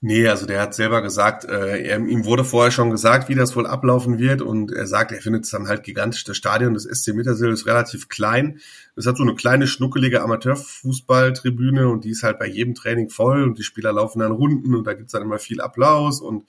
Nee, 0.00 0.28
also 0.28 0.46
der 0.46 0.60
hat 0.60 0.74
selber 0.74 1.02
gesagt, 1.02 1.44
äh, 1.44 1.82
er, 1.82 1.98
ihm 1.98 2.24
wurde 2.24 2.44
vorher 2.44 2.70
schon 2.70 2.90
gesagt, 2.90 3.28
wie 3.28 3.34
das 3.34 3.56
wohl 3.56 3.66
ablaufen 3.66 4.16
wird 4.18 4.42
und 4.42 4.70
er 4.70 4.86
sagt, 4.86 5.10
er 5.10 5.20
findet 5.20 5.44
es 5.44 5.50
dann 5.50 5.66
halt 5.66 5.82
gigantisch. 5.82 6.22
Das 6.22 6.36
Stadion 6.36 6.74
des 6.74 6.84
SC 6.84 7.14
Mittersill 7.14 7.50
ist 7.50 7.66
relativ 7.66 8.08
klein. 8.08 8.60
Es 8.94 9.06
hat 9.06 9.16
so 9.16 9.24
eine 9.24 9.34
kleine, 9.34 9.66
schnuckelige 9.66 10.22
Amateurfußballtribüne 10.22 11.88
und 11.88 12.04
die 12.04 12.10
ist 12.10 12.22
halt 12.22 12.38
bei 12.38 12.46
jedem 12.46 12.76
Training 12.76 13.10
voll 13.10 13.42
und 13.42 13.58
die 13.58 13.64
Spieler 13.64 13.92
laufen 13.92 14.20
dann 14.20 14.30
Runden 14.30 14.76
und 14.76 14.86
da 14.86 14.94
gibt's 14.94 15.12
dann 15.12 15.22
immer 15.22 15.40
viel 15.40 15.60
Applaus 15.60 16.20
und 16.20 16.44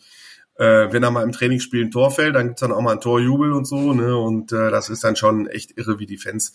äh, 0.60 0.92
wenn 0.92 1.02
er 1.02 1.10
mal 1.10 1.24
im 1.24 1.32
Trainingsspiel 1.32 1.86
ein 1.86 1.92
Tor 1.92 2.12
fällt, 2.12 2.36
dann 2.36 2.48
gibt's 2.48 2.62
dann 2.62 2.72
auch 2.72 2.82
mal 2.82 2.94
ein 2.94 3.02
Torjubel 3.02 3.54
und 3.54 3.66
so, 3.66 3.94
ne? 3.94 4.16
Und 4.16 4.52
äh, 4.52 4.70
das 4.70 4.90
ist 4.90 5.04
dann 5.04 5.16
schon 5.16 5.48
echt 5.48 5.76
irre, 5.76 5.98
wie 5.98 6.06
die 6.06 6.18
Fans 6.18 6.54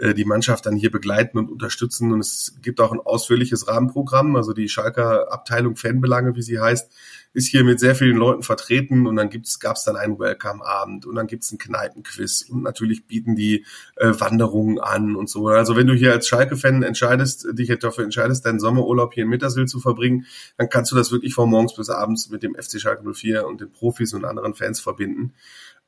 äh, 0.00 0.14
die 0.14 0.24
Mannschaft 0.24 0.66
dann 0.66 0.76
hier 0.76 0.90
begleiten 0.90 1.38
und 1.38 1.50
unterstützen. 1.50 2.12
Und 2.12 2.20
es 2.20 2.54
gibt 2.62 2.80
auch 2.80 2.92
ein 2.92 3.00
ausführliches 3.00 3.68
Rahmenprogramm. 3.68 4.34
Also 4.34 4.52
die 4.52 4.68
Schalker 4.68 5.32
Abteilung 5.32 5.76
Fanbelange, 5.76 6.34
wie 6.36 6.42
sie 6.42 6.58
heißt, 6.58 6.90
ist 7.32 7.48
hier 7.48 7.62
mit 7.64 7.78
sehr 7.78 7.94
vielen 7.94 8.16
Leuten 8.16 8.42
vertreten. 8.42 9.06
Und 9.06 9.16
dann 9.16 9.30
gibt's, 9.30 9.60
gab's 9.60 9.84
dann 9.84 9.96
einen 9.96 10.18
Welcome-Abend 10.18 11.06
und 11.06 11.14
dann 11.14 11.26
gibt's 11.26 11.50
einen 11.50 11.58
Kneipenquiz. 11.58 12.46
Und 12.48 12.62
natürlich 12.62 13.06
bieten 13.06 13.36
die 13.36 13.66
äh, 13.96 14.12
Wanderungen 14.18 14.78
an 14.78 15.16
und 15.16 15.28
so. 15.28 15.48
Also 15.48 15.76
wenn 15.76 15.86
du 15.86 15.94
hier 15.94 16.12
als 16.12 16.26
Schalke-Fan 16.26 16.82
entscheidest, 16.82 17.46
dich 17.52 17.68
jetzt 17.68 17.84
dafür 17.84 18.04
entscheidest, 18.04 18.46
deinen 18.46 18.60
Sommerurlaub 18.60 19.12
hier 19.12 19.24
in 19.24 19.28
Mittersill 19.30 19.66
zu 19.66 19.80
verbringen, 19.80 20.26
dann 20.56 20.68
kannst 20.68 20.90
du 20.92 20.96
das 20.96 21.12
wirklich 21.12 21.34
von 21.34 21.50
morgens 21.50 21.74
bis 21.74 21.90
abends 21.90 22.30
mit 22.30 22.42
dem 22.42 22.54
FC 22.54 22.80
Schalke 22.80 23.02
04 23.12 23.46
und 23.46 23.60
den 23.60 23.70
Profis 23.70 24.14
und 24.14 24.24
anderen 24.24 24.54
Fans 24.54 24.80
verbinden. 24.80 25.34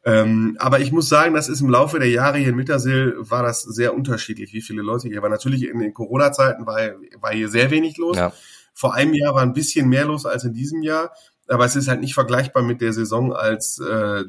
Ähm, 0.05 0.57
aber 0.59 0.81
ich 0.81 0.91
muss 0.91 1.09
sagen, 1.09 1.35
das 1.35 1.49
ist 1.49 1.61
im 1.61 1.71
Laufe 1.71 1.99
der 1.99 2.11
Jahre 2.11 2.39
hier 2.39 2.49
in 2.49 2.57
Mittersill 2.57 3.15
war 3.19 3.43
das 3.43 3.63
sehr 3.63 3.95
unterschiedlich, 3.95 4.53
wie 4.53 4.61
viele 4.61 4.83
Leute 4.83 5.09
hier 5.09 5.23
waren. 5.23 5.31
Natürlich 5.31 5.69
in 5.69 5.79
den 5.79 5.95
Corona-Zeiten 5.95 6.67
war, 6.67 6.79
war 7.21 7.33
hier 7.33 7.49
sehr 7.49 7.71
wenig 7.71 7.99
los. 7.99 8.17
Ja. 8.17 8.33
Vor 8.75 8.95
einem 8.95 9.15
Jahr 9.15 9.35
war 9.35 9.43
ein 9.43 9.53
bisschen 9.53 9.89
mehr 9.89 10.05
los 10.05 10.27
als 10.27 10.45
in 10.45 10.55
diesem 10.55 10.83
Jahr. 10.83 11.13
Aber 11.49 11.65
es 11.65 11.77
ist 11.77 11.89
halt 11.89 12.01
nicht 12.01 12.15
vergleichbar 12.15 12.63
mit 12.63 12.81
der 12.81 12.93
Saison, 12.93 13.33
als 13.33 13.79
äh, 13.79 14.25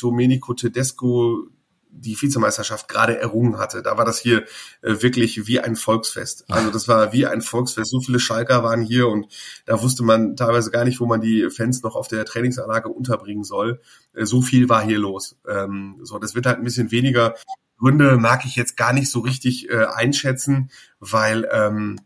Domenico 0.00 0.54
Tedesco 0.54 1.48
die 1.94 2.20
Vizemeisterschaft 2.20 2.88
gerade 2.88 3.18
errungen 3.18 3.58
hatte. 3.58 3.82
Da 3.82 3.96
war 3.98 4.04
das 4.04 4.18
hier 4.18 4.44
äh, 4.80 5.02
wirklich 5.02 5.46
wie 5.46 5.60
ein 5.60 5.76
Volksfest. 5.76 6.50
Also 6.50 6.70
das 6.70 6.88
war 6.88 7.12
wie 7.12 7.26
ein 7.26 7.42
Volksfest. 7.42 7.90
So 7.90 8.00
viele 8.00 8.18
Schalker 8.18 8.62
waren 8.64 8.82
hier 8.82 9.08
und 9.08 9.26
da 9.66 9.80
wusste 9.82 10.02
man 10.02 10.34
teilweise 10.36 10.70
gar 10.70 10.84
nicht, 10.84 11.00
wo 11.00 11.06
man 11.06 11.20
die 11.20 11.48
Fans 11.50 11.82
noch 11.82 11.94
auf 11.94 12.08
der 12.08 12.24
Trainingsanlage 12.24 12.88
unterbringen 12.88 13.44
soll. 13.44 13.80
Äh, 14.14 14.24
so 14.24 14.42
viel 14.42 14.68
war 14.68 14.82
hier 14.82 14.98
los. 14.98 15.36
Ähm, 15.46 16.00
so, 16.02 16.18
das 16.18 16.34
wird 16.34 16.46
halt 16.46 16.58
ein 16.58 16.64
bisschen 16.64 16.90
weniger. 16.90 17.34
Gründe 17.78 18.16
mag 18.16 18.44
ich 18.44 18.56
jetzt 18.56 18.76
gar 18.76 18.92
nicht 18.92 19.10
so 19.10 19.20
richtig 19.20 19.68
äh, 19.68 19.86
einschätzen, 19.86 20.70
weil 21.00 21.48
ähm, 21.52 21.98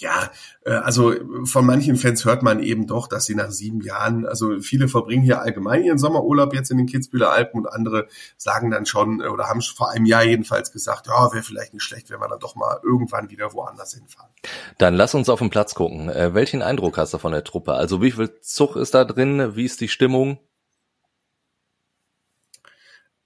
ja, 0.00 0.30
äh, 0.64 0.72
also 0.72 1.14
von 1.44 1.66
manchen 1.66 1.96
Fans 1.96 2.24
hört 2.24 2.42
man 2.42 2.62
eben 2.62 2.86
doch, 2.86 3.08
dass 3.08 3.26
sie 3.26 3.34
nach 3.34 3.50
sieben 3.50 3.80
Jahren, 3.80 4.26
also 4.26 4.60
viele 4.60 4.88
verbringen 4.88 5.22
hier 5.22 5.40
allgemein 5.40 5.84
ihren 5.84 5.98
Sommerurlaub 5.98 6.54
jetzt 6.54 6.70
in 6.70 6.78
den 6.78 6.86
Kitzbüheler 6.86 7.30
Alpen 7.30 7.60
und 7.60 7.66
andere 7.66 8.08
sagen 8.36 8.70
dann 8.70 8.86
schon 8.86 9.20
äh, 9.20 9.26
oder 9.26 9.48
haben 9.48 9.60
vor 9.62 9.90
einem 9.90 10.04
Jahr 10.04 10.24
jedenfalls 10.24 10.72
gesagt, 10.72 11.06
ja, 11.06 11.32
wäre 11.32 11.42
vielleicht 11.42 11.74
nicht 11.74 11.82
schlecht, 11.82 12.10
wenn 12.10 12.20
wir 12.20 12.28
dann 12.28 12.40
doch 12.40 12.54
mal 12.54 12.80
irgendwann 12.82 13.30
wieder 13.30 13.52
woanders 13.52 13.94
hinfahren. 13.94 14.30
Dann 14.78 14.94
lass 14.94 15.14
uns 15.14 15.28
auf 15.28 15.40
den 15.40 15.50
Platz 15.50 15.74
gucken. 15.74 16.08
Äh, 16.08 16.34
welchen 16.34 16.62
Eindruck 16.62 16.98
hast 16.98 17.14
du 17.14 17.18
von 17.18 17.32
der 17.32 17.44
Truppe? 17.44 17.74
Also 17.74 18.02
wie 18.02 18.12
viel 18.12 18.40
Zug 18.40 18.76
ist 18.76 18.94
da 18.94 19.04
drin? 19.04 19.56
Wie 19.56 19.64
ist 19.64 19.80
die 19.80 19.88
Stimmung? 19.88 20.38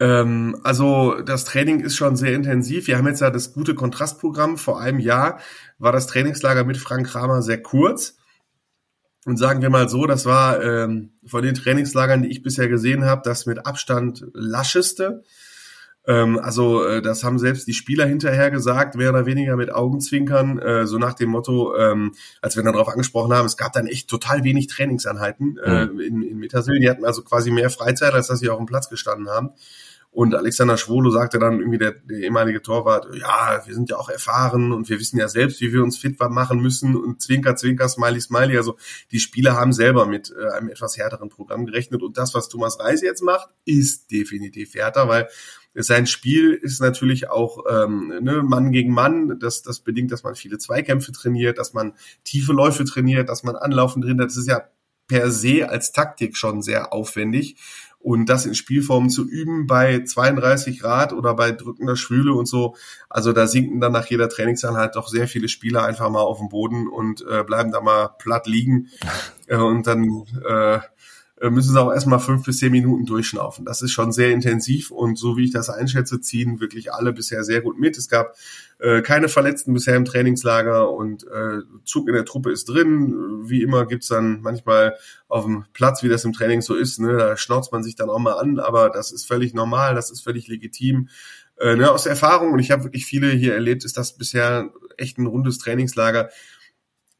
Ähm, 0.02 0.58
also 0.64 1.20
das 1.22 1.44
Training 1.44 1.78
ist 1.78 1.94
schon 1.94 2.16
sehr 2.16 2.34
intensiv. 2.34 2.88
Wir 2.88 2.98
haben 2.98 3.06
jetzt 3.06 3.20
ja 3.20 3.30
das 3.30 3.52
gute 3.52 3.76
Kontrastprogramm. 3.76 4.58
Vor 4.58 4.80
einem 4.80 4.98
Jahr 4.98 5.38
war 5.78 5.92
das 5.92 6.08
Trainingslager 6.08 6.64
mit 6.64 6.76
Frank 6.76 7.06
Kramer 7.06 7.40
sehr 7.40 7.62
kurz. 7.62 8.16
Und 9.24 9.36
sagen 9.36 9.62
wir 9.62 9.70
mal 9.70 9.88
so, 9.88 10.06
das 10.06 10.26
war 10.26 10.60
ähm, 10.60 11.12
von 11.24 11.44
den 11.44 11.54
Trainingslagern, 11.54 12.22
die 12.22 12.30
ich 12.30 12.42
bisher 12.42 12.66
gesehen 12.66 13.04
habe, 13.04 13.22
das 13.24 13.46
mit 13.46 13.64
Abstand 13.64 14.26
lascheste. 14.34 15.22
Ähm, 16.04 16.40
also 16.40 16.84
äh, 16.84 17.00
das 17.00 17.22
haben 17.22 17.38
selbst 17.38 17.68
die 17.68 17.72
Spieler 17.72 18.04
hinterher 18.04 18.50
gesagt, 18.50 18.96
mehr 18.96 19.10
oder 19.10 19.24
weniger 19.24 19.54
mit 19.54 19.72
Augenzwinkern, 19.72 20.58
äh, 20.58 20.84
so 20.84 20.98
nach 20.98 21.14
dem 21.14 21.30
Motto, 21.30 21.76
ähm, 21.76 22.16
als 22.40 22.56
wir 22.56 22.64
dann 22.64 22.72
darauf 22.72 22.88
angesprochen 22.88 23.32
haben, 23.32 23.46
es 23.46 23.56
gab 23.56 23.72
dann 23.72 23.86
echt 23.86 24.10
total 24.10 24.42
wenig 24.42 24.66
Trainingseinheiten 24.66 25.58
äh, 25.58 25.86
mhm. 25.86 26.00
in, 26.00 26.22
in 26.22 26.38
Mittersil. 26.38 26.80
Die 26.80 26.90
hatten 26.90 27.04
also 27.04 27.22
quasi 27.22 27.52
mehr 27.52 27.70
Freizeit, 27.70 28.14
als 28.14 28.26
dass 28.26 28.40
sie 28.40 28.48
auf 28.48 28.58
dem 28.58 28.66
Platz 28.66 28.88
gestanden 28.88 29.28
haben. 29.28 29.50
Und 30.14 30.34
Alexander 30.34 30.76
Schwolo 30.76 31.10
sagte 31.10 31.38
dann 31.38 31.58
irgendwie 31.58 31.78
der, 31.78 31.92
der 31.92 32.18
ehemalige 32.18 32.60
Torwart, 32.60 33.08
ja, 33.14 33.62
wir 33.64 33.74
sind 33.74 33.88
ja 33.88 33.96
auch 33.96 34.10
erfahren 34.10 34.70
und 34.70 34.90
wir 34.90 35.00
wissen 35.00 35.18
ja 35.18 35.26
selbst, 35.26 35.62
wie 35.62 35.72
wir 35.72 35.82
uns 35.82 35.96
fit 35.96 36.20
machen 36.20 36.60
müssen 36.60 36.94
und 36.96 37.22
Zwinker, 37.22 37.56
Zwinker, 37.56 37.88
Smiley, 37.88 38.20
Smiley. 38.20 38.58
Also 38.58 38.76
die 39.10 39.20
Spieler 39.20 39.54
haben 39.54 39.72
selber 39.72 40.04
mit 40.04 40.30
äh, 40.30 40.50
einem 40.50 40.68
etwas 40.68 40.98
härteren 40.98 41.30
Programm 41.30 41.64
gerechnet 41.64 42.02
und 42.02 42.18
das, 42.18 42.34
was 42.34 42.50
Thomas 42.50 42.78
Reis 42.78 43.00
jetzt 43.00 43.22
macht, 43.22 43.48
ist 43.64 44.10
definitiv 44.10 44.74
härter, 44.74 45.08
weil 45.08 45.28
sein 45.74 46.06
Spiel 46.06 46.52
ist 46.52 46.82
natürlich 46.82 47.30
auch 47.30 47.64
ähm, 47.70 48.12
ne, 48.20 48.42
Mann 48.42 48.70
gegen 48.70 48.92
Mann. 48.92 49.38
Das, 49.40 49.62
das 49.62 49.80
bedingt, 49.80 50.12
dass 50.12 50.24
man 50.24 50.34
viele 50.34 50.58
Zweikämpfe 50.58 51.12
trainiert, 51.12 51.56
dass 51.56 51.72
man 51.72 51.94
tiefe 52.24 52.52
Läufe 52.52 52.84
trainiert, 52.84 53.30
dass 53.30 53.44
man 53.44 53.56
Anlaufen 53.56 54.02
trainiert. 54.02 54.28
Das 54.28 54.36
ist 54.36 54.48
ja 54.48 54.68
per 55.08 55.30
se 55.30 55.68
als 55.68 55.92
Taktik 55.92 56.36
schon 56.36 56.60
sehr 56.60 56.92
aufwendig. 56.92 57.56
Und 58.02 58.26
das 58.26 58.46
in 58.46 58.54
Spielformen 58.54 59.10
zu 59.10 59.28
üben 59.28 59.66
bei 59.66 60.02
32 60.02 60.80
Grad 60.80 61.12
oder 61.12 61.34
bei 61.34 61.52
drückender 61.52 61.94
Schwüle 61.94 62.32
und 62.34 62.46
so, 62.46 62.74
also 63.08 63.32
da 63.32 63.46
sinken 63.46 63.80
dann 63.80 63.92
nach 63.92 64.06
jeder 64.06 64.28
Trainingseinheit 64.28 64.96
doch 64.96 65.06
sehr 65.06 65.28
viele 65.28 65.48
Spieler 65.48 65.84
einfach 65.84 66.10
mal 66.10 66.20
auf 66.20 66.38
dem 66.38 66.48
Boden 66.48 66.88
und 66.88 67.24
äh, 67.28 67.44
bleiben 67.44 67.70
da 67.70 67.80
mal 67.80 68.08
platt 68.18 68.46
liegen. 68.46 68.88
Äh, 69.48 69.56
und 69.56 69.88
dann 69.88 70.24
äh, 70.48 70.76
äh, 70.76 70.80
müssen 71.50 71.72
sie 71.72 71.80
auch 71.80 71.92
erstmal 71.92 72.20
fünf 72.20 72.44
bis 72.44 72.58
zehn 72.58 72.70
Minuten 72.72 73.04
durchschnaufen. 73.04 73.64
Das 73.64 73.82
ist 73.82 73.90
schon 73.90 74.12
sehr 74.12 74.30
intensiv 74.30 74.90
und 74.90 75.18
so 75.18 75.36
wie 75.36 75.44
ich 75.44 75.52
das 75.52 75.70
einschätze, 75.70 76.20
ziehen 76.20 76.60
wirklich 76.60 76.92
alle 76.92 77.12
bisher 77.12 77.42
sehr 77.44 77.60
gut 77.60 77.78
mit. 77.78 77.98
Es 77.98 78.08
gab 78.08 78.36
äh, 78.78 79.02
keine 79.02 79.28
Verletzten 79.28 79.72
bisher 79.74 79.96
im 79.96 80.04
Trainingslager 80.04 80.90
und 80.90 81.24
äh, 81.24 81.60
Zug 81.84 82.08
in 82.08 82.14
der 82.14 82.24
Truppe 82.24 82.52
ist 82.52 82.68
drin. 82.68 83.42
Wie 83.44 83.62
immer 83.62 83.86
gibt's 83.86 84.08
dann 84.08 84.40
manchmal 84.42 84.94
auf 85.28 85.44
dem 85.44 85.64
Platz, 85.72 86.02
wie 86.02 86.08
das 86.08 86.24
im 86.24 86.32
Training 86.32 86.62
so 86.62 86.74
ist, 86.74 87.00
ne, 87.00 87.16
da 87.16 87.36
schnauzt 87.36 87.72
man 87.72 87.82
sich 87.82 87.96
dann 87.96 88.10
auch 88.10 88.18
mal 88.18 88.34
an, 88.34 88.58
aber 88.58 88.90
das 88.90 89.12
ist 89.12 89.26
völlig 89.26 89.54
normal, 89.54 89.94
das 89.94 90.10
ist 90.10 90.22
völlig 90.22 90.46
legitim. 90.48 91.08
Äh, 91.58 91.76
ne, 91.76 91.90
aus 91.90 92.06
Erfahrung, 92.06 92.52
und 92.52 92.58
ich 92.58 92.70
habe 92.70 92.84
wirklich 92.84 93.06
viele 93.06 93.30
hier 93.30 93.54
erlebt, 93.54 93.84
ist 93.84 93.96
das 93.96 94.16
bisher 94.16 94.70
echt 94.96 95.18
ein 95.18 95.26
rundes 95.26 95.58
Trainingslager 95.58 96.30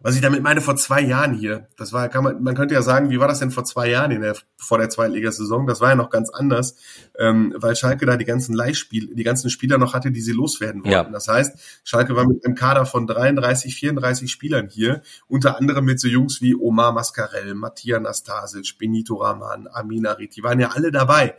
was 0.03 0.15
ich 0.15 0.21
damit 0.21 0.43
meine, 0.43 0.61
vor 0.61 0.77
zwei 0.77 1.01
Jahren 1.01 1.35
hier, 1.35 1.69
das 1.77 1.93
war, 1.93 2.09
kann 2.09 2.25
man, 2.25 2.43
man 2.43 2.55
könnte 2.55 2.75
ja 2.75 2.83
sagen, 2.83 3.11
wie 3.11 3.21
war 3.21 3.29
das 3.29 3.39
denn 3.39 3.51
vor 3.51 3.65
zwei 3.65 3.89
Jahren 3.89 4.11
in 4.11 4.23
der, 4.23 4.37
vor 4.57 4.79
der 4.79 4.91
Zweitligasaison? 4.91 5.67
Das 5.67 5.81
war 5.81 5.91
ja 5.91 5.95
noch 5.95 6.11
ganz 6.11 6.31
anders, 6.31 6.77
ähm, 7.19 7.55
weil 7.57 7.77
Schalke 7.77 8.07
da 8.07 8.17
die 8.17 8.25
ganzen 8.25 8.55
Leihspiel, 8.55 9.15
die 9.15 9.23
ganzen 9.23 9.51
Spieler 9.51 9.79
noch 9.79 9.95
hatte, 9.95 10.11
die 10.11 10.21
sie 10.21 10.33
loswerden 10.33 10.83
wollten. 10.85 10.93
Ja. 10.93 11.05
Das 11.05 11.29
heißt, 11.29 11.81
Schalke 11.85 12.17
war 12.17 12.27
mit 12.27 12.45
einem 12.45 12.55
Kader 12.55 12.87
von 12.87 13.07
33, 13.07 13.75
34 13.75 14.31
Spielern 14.31 14.69
hier, 14.69 15.03
unter 15.29 15.59
anderem 15.59 15.85
mit 15.85 16.01
so 16.01 16.09
Jungs 16.09 16.41
wie 16.43 16.55
Omar 16.55 16.93
Mascarell, 16.93 17.55
Mattia 17.55 18.01
Nastasic, 18.01 18.79
Benito 18.79 19.17
Rahman, 19.17 19.69
Amina 19.73 20.13
Rit, 20.13 20.37
die 20.37 20.43
waren 20.43 20.61
ja 20.61 20.71
alle 20.71 20.91
dabei. 20.91 21.35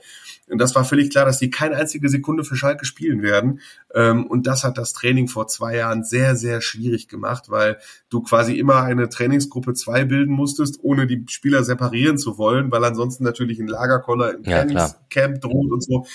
Und 0.50 0.60
das 0.60 0.76
war 0.76 0.84
völlig 0.84 1.10
klar, 1.10 1.26
dass 1.26 1.40
die 1.40 1.50
keine 1.50 1.78
einzige 1.78 2.10
Sekunde 2.10 2.44
für 2.44 2.56
Schalke 2.56 2.86
spielen 2.86 3.22
werden. 3.22 3.62
Ähm, 3.94 4.28
und 4.28 4.46
das 4.46 4.64
hat 4.64 4.78
das 4.78 4.94
Training 4.94 5.28
vor 5.28 5.48
zwei 5.48 5.78
Jahren 5.78 6.04
sehr, 6.04 6.36
sehr 6.36 6.62
schwierig 6.62 7.08
gemacht, 7.08 7.46
weil 7.50 7.80
du 8.10 8.22
quasi 8.22 8.53
immer 8.58 8.84
eine 8.84 9.10
Trainingsgruppe 9.10 9.74
zwei 9.74 10.06
bilden 10.06 10.34
musstest, 10.34 10.80
ohne 10.82 11.08
die 11.08 11.24
Spieler 11.28 11.64
separieren 11.64 12.18
zu 12.18 12.38
wollen, 12.38 12.72
weil 12.72 12.84
ansonsten 12.84 13.24
natürlich 13.24 13.60
ein 13.60 13.68
Lagerkoller 13.68 14.36
im 14.36 14.44
ja, 14.44 14.60
Trainingscamp 14.60 15.42
droht 15.42 15.72
und 15.72 15.84
so. 15.84 16.06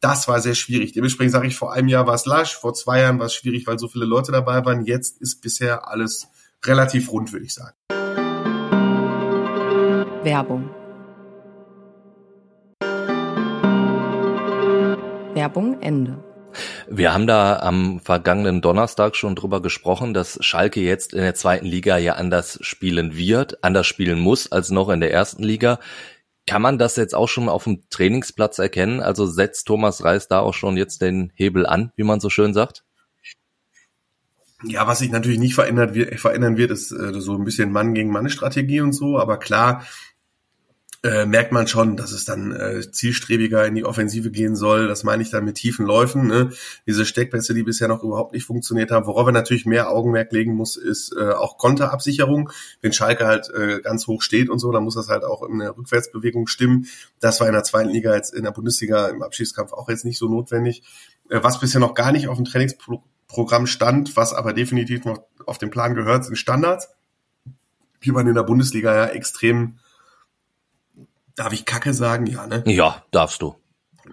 Das 0.00 0.28
war 0.28 0.40
sehr 0.40 0.54
schwierig. 0.54 0.92
Dementsprechend 0.92 1.32
sage 1.32 1.46
ich, 1.46 1.56
vor 1.56 1.72
einem 1.72 1.88
Jahr 1.88 2.06
war 2.06 2.14
es 2.14 2.26
lasch, 2.26 2.54
vor 2.54 2.74
zwei 2.74 3.00
Jahren 3.00 3.18
war 3.18 3.26
es 3.26 3.34
schwierig, 3.34 3.66
weil 3.66 3.78
so 3.78 3.88
viele 3.88 4.04
Leute 4.04 4.30
dabei 4.30 4.64
waren. 4.64 4.84
Jetzt 4.84 5.20
ist 5.20 5.40
bisher 5.40 5.88
alles 5.88 6.28
relativ 6.64 7.10
rund, 7.10 7.32
würde 7.32 7.46
ich 7.46 7.54
sagen. 7.54 7.76
Werbung 10.22 10.70
Werbung 15.36 15.80
Ende. 15.82 16.25
Wir 16.88 17.12
haben 17.12 17.26
da 17.26 17.58
am 17.58 18.00
vergangenen 18.00 18.60
Donnerstag 18.60 19.16
schon 19.16 19.34
drüber 19.34 19.60
gesprochen, 19.62 20.14
dass 20.14 20.38
Schalke 20.40 20.80
jetzt 20.80 21.12
in 21.12 21.20
der 21.20 21.34
zweiten 21.34 21.66
Liga 21.66 21.98
ja 21.98 22.14
anders 22.14 22.58
spielen 22.62 23.16
wird, 23.16 23.62
anders 23.64 23.86
spielen 23.86 24.20
muss 24.20 24.50
als 24.52 24.70
noch 24.70 24.88
in 24.88 25.00
der 25.00 25.12
ersten 25.12 25.42
Liga. 25.42 25.78
Kann 26.46 26.62
man 26.62 26.78
das 26.78 26.96
jetzt 26.96 27.14
auch 27.14 27.28
schon 27.28 27.48
auf 27.48 27.64
dem 27.64 27.82
Trainingsplatz 27.90 28.58
erkennen? 28.58 29.00
Also 29.00 29.26
setzt 29.26 29.66
Thomas 29.66 30.04
Reis 30.04 30.28
da 30.28 30.40
auch 30.40 30.54
schon 30.54 30.76
jetzt 30.76 31.02
den 31.02 31.32
Hebel 31.34 31.66
an, 31.66 31.92
wie 31.96 32.04
man 32.04 32.20
so 32.20 32.30
schön 32.30 32.54
sagt? 32.54 32.84
Ja, 34.62 34.86
was 34.86 35.00
sich 35.00 35.10
natürlich 35.10 35.38
nicht 35.38 35.54
verändert 35.54 35.96
verändern 36.18 36.56
wird, 36.56 36.70
ist 36.70 36.90
äh, 36.90 37.20
so 37.20 37.34
ein 37.34 37.44
bisschen 37.44 37.72
Mann 37.72 37.94
gegen 37.94 38.10
Mann 38.10 38.30
Strategie 38.30 38.80
und 38.80 38.92
so. 38.92 39.18
Aber 39.18 39.38
klar, 39.38 39.84
äh, 41.06 41.24
merkt 41.24 41.52
man 41.52 41.68
schon, 41.68 41.96
dass 41.96 42.10
es 42.10 42.24
dann 42.24 42.52
äh, 42.52 42.90
zielstrebiger 42.90 43.64
in 43.64 43.74
die 43.74 43.84
Offensive 43.84 44.30
gehen 44.30 44.56
soll. 44.56 44.88
Das 44.88 45.04
meine 45.04 45.22
ich 45.22 45.30
dann 45.30 45.44
mit 45.44 45.56
tiefen 45.56 45.86
Läufen. 45.86 46.26
Ne? 46.26 46.50
Diese 46.86 47.06
Steckpässe, 47.06 47.54
die 47.54 47.62
bisher 47.62 47.88
noch 47.88 48.02
überhaupt 48.02 48.32
nicht 48.32 48.44
funktioniert 48.44 48.90
haben. 48.90 49.06
Worauf 49.06 49.28
er 49.28 49.32
natürlich 49.32 49.66
mehr 49.66 49.90
Augenmerk 49.90 50.32
legen 50.32 50.54
muss, 50.54 50.76
ist 50.76 51.14
äh, 51.16 51.30
auch 51.30 51.58
Konterabsicherung. 51.58 52.50
Wenn 52.82 52.92
Schalke 52.92 53.26
halt 53.26 53.48
äh, 53.50 53.80
ganz 53.80 54.06
hoch 54.06 54.20
steht 54.20 54.50
und 54.50 54.58
so, 54.58 54.72
dann 54.72 54.84
muss 54.84 54.96
das 54.96 55.08
halt 55.08 55.24
auch 55.24 55.42
in 55.42 55.60
der 55.60 55.76
Rückwärtsbewegung 55.76 56.48
stimmen. 56.48 56.86
Das 57.20 57.40
war 57.40 57.46
in 57.46 57.54
der 57.54 57.64
zweiten 57.64 57.90
Liga 57.90 58.14
jetzt 58.14 58.34
in 58.34 58.42
der 58.42 58.50
Bundesliga 58.50 59.08
im 59.08 59.22
Abschießkampf 59.22 59.72
auch 59.72 59.88
jetzt 59.88 60.04
nicht 60.04 60.18
so 60.18 60.28
notwendig. 60.28 60.82
Äh, 61.30 61.40
was 61.42 61.60
bisher 61.60 61.80
noch 61.80 61.94
gar 61.94 62.12
nicht 62.12 62.28
auf 62.28 62.36
dem 62.36 62.44
Trainingsprogramm 62.44 63.66
stand, 63.66 64.16
was 64.16 64.34
aber 64.34 64.52
definitiv 64.52 65.04
noch 65.04 65.22
auf 65.46 65.58
den 65.58 65.70
Plan 65.70 65.94
gehört, 65.94 66.24
sind 66.24 66.36
Standards. 66.36 66.88
Die 68.04 68.12
waren 68.14 68.26
in 68.26 68.34
der 68.34 68.42
Bundesliga 68.42 68.94
ja 68.94 69.06
extrem 69.06 69.78
Darf 71.36 71.52
ich 71.52 71.66
Kacke 71.66 71.94
sagen? 71.94 72.26
Ja, 72.26 72.46
ne? 72.46 72.64
Ja, 72.66 73.04
darfst 73.10 73.42
du. 73.42 73.54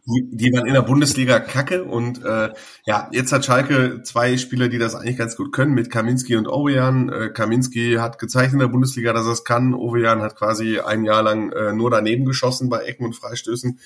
Die, 0.05 0.27
die 0.31 0.51
waren 0.53 0.65
in 0.65 0.73
der 0.73 0.81
Bundesliga 0.81 1.39
Kacke 1.39 1.83
und 1.83 2.23
äh, 2.25 2.49
ja, 2.85 3.09
jetzt 3.11 3.31
hat 3.31 3.45
Schalke 3.45 4.01
zwei 4.03 4.37
Spieler, 4.37 4.67
die 4.67 4.79
das 4.79 4.95
eigentlich 4.95 5.17
ganz 5.17 5.37
gut 5.37 5.53
können, 5.53 5.73
mit 5.73 5.89
Kaminski 5.89 6.35
und 6.35 6.47
Ovejan. 6.47 7.09
Äh, 7.09 7.29
Kaminski 7.29 7.95
hat 7.99 8.19
gezeigt 8.19 8.53
in 8.53 8.59
der 8.59 8.67
Bundesliga, 8.67 9.13
dass 9.13 9.25
er 9.25 9.33
es 9.33 9.43
kann. 9.45 9.73
Ovejan 9.73 10.21
hat 10.21 10.35
quasi 10.35 10.79
ein 10.79 11.05
Jahr 11.05 11.23
lang 11.23 11.51
äh, 11.51 11.73
nur 11.73 11.89
daneben 11.91 12.25
geschossen 12.25 12.69
bei 12.69 12.79
Ecken 12.79 13.05
und 13.05 13.15
Freistößen. 13.15 13.79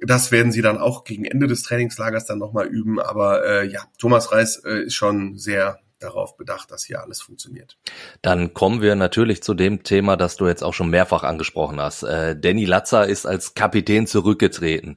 Das 0.00 0.30
werden 0.30 0.52
sie 0.52 0.62
dann 0.62 0.78
auch 0.78 1.04
gegen 1.04 1.24
Ende 1.24 1.48
des 1.48 1.62
Trainingslagers 1.64 2.26
dann 2.26 2.38
nochmal 2.38 2.66
üben. 2.66 3.00
Aber 3.00 3.44
äh, 3.44 3.68
ja, 3.68 3.82
Thomas 3.98 4.30
Reis 4.30 4.62
äh, 4.64 4.84
ist 4.84 4.94
schon 4.94 5.36
sehr 5.36 5.80
darauf 5.98 6.36
bedacht, 6.36 6.70
dass 6.70 6.84
hier 6.84 7.02
alles 7.02 7.20
funktioniert. 7.20 7.78
Dann 8.22 8.54
kommen 8.54 8.80
wir 8.82 8.94
natürlich 8.94 9.42
zu 9.42 9.54
dem 9.54 9.82
Thema, 9.82 10.16
das 10.16 10.36
du 10.36 10.46
jetzt 10.46 10.62
auch 10.62 10.74
schon 10.74 10.90
mehrfach 10.90 11.22
angesprochen 11.22 11.80
hast. 11.80 12.02
Äh, 12.02 12.38
Danny 12.38 12.64
Latzer 12.64 13.06
ist 13.06 13.26
als 13.26 13.54
Kapitän 13.54 14.06
zurückgetreten. 14.06 14.96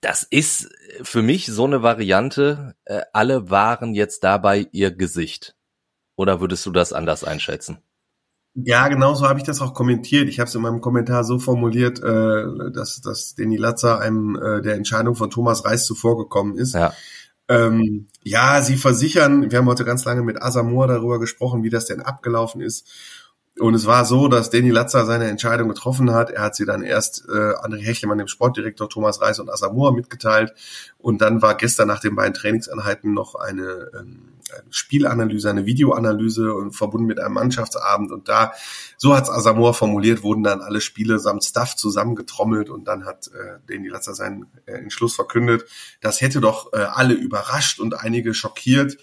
Das 0.00 0.22
ist 0.22 0.70
für 1.02 1.22
mich 1.22 1.46
so 1.46 1.64
eine 1.64 1.82
Variante. 1.82 2.74
Äh, 2.84 3.02
alle 3.12 3.50
waren 3.50 3.94
jetzt 3.94 4.22
dabei 4.24 4.68
ihr 4.72 4.90
Gesicht. 4.90 5.56
Oder 6.16 6.40
würdest 6.40 6.64
du 6.66 6.70
das 6.70 6.92
anders 6.92 7.24
einschätzen? 7.24 7.78
Ja, 8.54 8.86
genau 8.86 9.14
so 9.14 9.26
habe 9.28 9.40
ich 9.40 9.44
das 9.44 9.60
auch 9.60 9.74
kommentiert. 9.74 10.28
Ich 10.28 10.38
habe 10.38 10.48
es 10.48 10.54
in 10.54 10.62
meinem 10.62 10.80
Kommentar 10.80 11.24
so 11.24 11.40
formuliert, 11.40 12.00
äh, 12.00 12.70
dass, 12.72 13.00
dass 13.00 13.34
Danny 13.34 13.56
Latzer 13.56 13.98
einem 14.00 14.36
äh, 14.36 14.62
der 14.62 14.76
Entscheidung 14.76 15.16
von 15.16 15.30
Thomas 15.30 15.64
Reis 15.64 15.86
zuvorgekommen 15.86 16.56
ist. 16.56 16.74
Ja. 16.74 16.92
Ähm, 17.48 18.06
ja, 18.22 18.62
sie 18.62 18.76
versichern, 18.76 19.50
wir 19.50 19.58
haben 19.58 19.66
heute 19.66 19.84
ganz 19.84 20.04
lange 20.04 20.22
mit 20.22 20.40
Asamoah 20.42 20.86
darüber 20.86 21.20
gesprochen, 21.20 21.62
wie 21.62 21.70
das 21.70 21.86
denn 21.86 22.00
abgelaufen 22.00 22.62
ist. 22.62 22.88
Und 23.60 23.74
es 23.74 23.86
war 23.86 24.04
so, 24.04 24.26
dass 24.26 24.50
Danny 24.50 24.70
Latzer 24.70 25.06
seine 25.06 25.28
Entscheidung 25.28 25.68
getroffen 25.68 26.10
hat. 26.12 26.28
Er 26.30 26.42
hat 26.42 26.56
sie 26.56 26.66
dann 26.66 26.82
erst 26.82 27.24
äh, 27.28 27.30
André 27.30 27.84
Hechlemann, 27.84 28.18
dem 28.18 28.26
Sportdirektor 28.26 28.88
Thomas 28.88 29.20
Reis 29.20 29.38
und 29.38 29.48
Asamoah 29.48 29.94
mitgeteilt. 29.94 30.52
Und 30.98 31.20
dann 31.20 31.40
war 31.40 31.56
gestern 31.56 31.86
nach 31.86 32.00
den 32.00 32.16
beiden 32.16 32.34
Trainingseinheiten 32.34 33.14
noch 33.14 33.36
eine, 33.36 33.92
ähm, 33.96 34.32
eine 34.50 34.72
Spielanalyse, 34.72 35.50
eine 35.50 35.66
Videoanalyse 35.66 36.52
und 36.52 36.72
verbunden 36.72 37.06
mit 37.06 37.20
einem 37.20 37.34
Mannschaftsabend. 37.34 38.10
Und 38.10 38.28
da, 38.28 38.52
so 38.96 39.14
hat's 39.14 39.30
Asamoah 39.30 39.72
formuliert, 39.72 40.24
wurden 40.24 40.42
dann 40.42 40.60
alle 40.60 40.80
Spiele 40.80 41.20
samt 41.20 41.44
Staff 41.44 41.76
zusammengetrommelt 41.76 42.70
und 42.70 42.88
dann 42.88 43.04
hat 43.04 43.28
äh, 43.28 43.58
Danny 43.68 43.86
Latzer 43.86 44.14
seinen 44.14 44.46
äh, 44.66 44.72
Entschluss 44.72 45.14
verkündet. 45.14 45.64
Das 46.00 46.20
hätte 46.20 46.40
doch 46.40 46.72
äh, 46.72 46.78
alle 46.78 47.14
überrascht 47.14 47.78
und 47.78 47.94
einige 48.00 48.34
schockiert. 48.34 48.98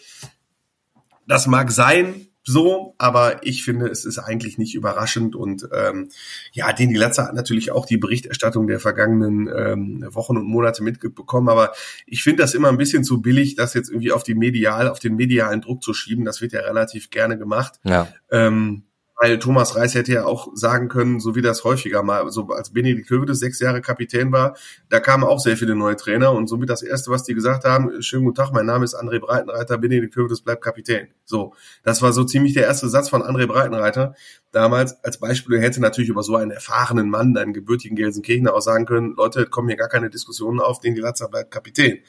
Das 1.26 1.48
mag 1.48 1.72
sein, 1.72 2.28
so, 2.44 2.96
aber 2.98 3.46
ich 3.46 3.64
finde, 3.64 3.88
es 3.88 4.06
ist 4.06 4.18
eigentlich 4.18 4.58
nicht 4.58 4.74
überraschend 4.74 5.36
und 5.36 5.68
ähm, 5.74 6.10
ja, 6.52 6.74
den 6.74 6.90
die 6.90 6.96
Latzer 6.96 7.28
hat 7.28 7.36
natürlich 7.36 7.72
auch 7.72 7.86
die 7.86 7.98
Berichterstattung 7.98 8.68
der 8.68 8.80
vergangenen 8.80 9.48
ähm, 9.56 10.06
Wochen 10.10 10.38
und 10.38 10.46
Monate 10.46 10.84
mitbekommen, 10.84 11.50
aber 11.50 11.74
ich 12.06 12.24
finde 12.24 12.42
das 12.42 12.54
immer 12.54 12.70
ein 12.70 12.78
bisschen 12.78 13.04
zu 13.04 13.22
billig, 13.22 13.56
das 13.56 13.74
jetzt 13.74 13.90
irgendwie 13.90 14.12
auf 14.12 14.24
die 14.24 14.36
medial, 14.36 14.90
auf 14.90 15.00
den 15.00 15.16
medialen 15.16 15.62
Druck 15.62 15.84
zu 15.84 15.94
schieben. 15.94 16.26
Das 16.26 16.42
wird 16.42 16.54
ja 16.54 16.62
relativ 16.62 17.10
gerne 17.10 17.38
gemacht. 17.38 17.80
Ja. 17.84 18.08
Ähm, 18.32 18.84
weil 19.22 19.38
Thomas 19.38 19.76
Reis 19.76 19.94
hätte 19.94 20.12
ja 20.14 20.26
auch 20.26 20.48
sagen 20.56 20.88
können, 20.88 21.20
so 21.20 21.36
wie 21.36 21.44
das 21.44 21.64
häufiger 21.64 22.02
mal, 22.02 22.28
so 22.32 22.48
als 22.48 22.74
Benedikt 22.74 23.08
Hövedes 23.12 23.38
sechs 23.38 23.60
Jahre 23.60 23.80
Kapitän 23.80 24.32
war, 24.32 24.58
da 24.90 25.00
kamen 25.00 25.24
auch 25.24 25.40
sehr 25.40 25.58
viele 25.58 25.76
neue 25.76 25.96
Trainer 25.96 26.32
und 26.32 26.48
somit 26.48 26.72
das 26.72 26.82
erste, 26.82 27.12
was 27.12 27.22
die 27.22 27.36
gesagt 27.36 27.64
haben, 27.64 28.02
schönen 28.02 28.26
guten 28.26 28.36
Tag, 28.36 28.52
mein 28.52 28.66
Name 28.66 28.84
ist 28.84 29.00
André 29.00 29.20
Breitenreiter, 29.20 29.78
Benedikt 29.78 30.16
Hövedes 30.16 30.42
bleibt 30.42 30.64
Kapitän. 30.64 31.10
So, 31.24 31.54
das 31.84 32.02
war 32.02 32.14
so 32.14 32.24
ziemlich 32.24 32.56
der 32.56 32.64
erste 32.64 32.90
Satz 32.90 33.10
von 33.10 33.22
André 33.22 33.46
Breitenreiter. 33.46 34.16
Damals 34.52 35.04
als 35.04 35.20
Beispiel 35.20 35.58
er 35.58 35.62
hätte 35.62 35.82
natürlich 35.82 36.10
über 36.10 36.24
so 36.24 36.36
einen 36.36 36.50
erfahrenen 36.50 37.12
Mann, 37.12 37.38
einen 37.38 37.54
gebürtigen 37.54 37.96
Gelsenkirchener 37.96 38.56
auch 38.56 38.62
sagen 38.62 38.88
können, 38.88 39.14
Leute, 39.16 39.46
kommen 39.46 39.68
hier 39.68 39.78
gar 39.78 39.88
keine 39.88 40.10
Diskussionen 40.10 40.60
auf, 40.60 40.80
den 40.80 40.96
die 40.96 41.02
Latzer 41.02 41.30
bleibt 41.30 41.52
Kapitän. 41.52 42.00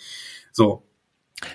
So, 0.50 0.82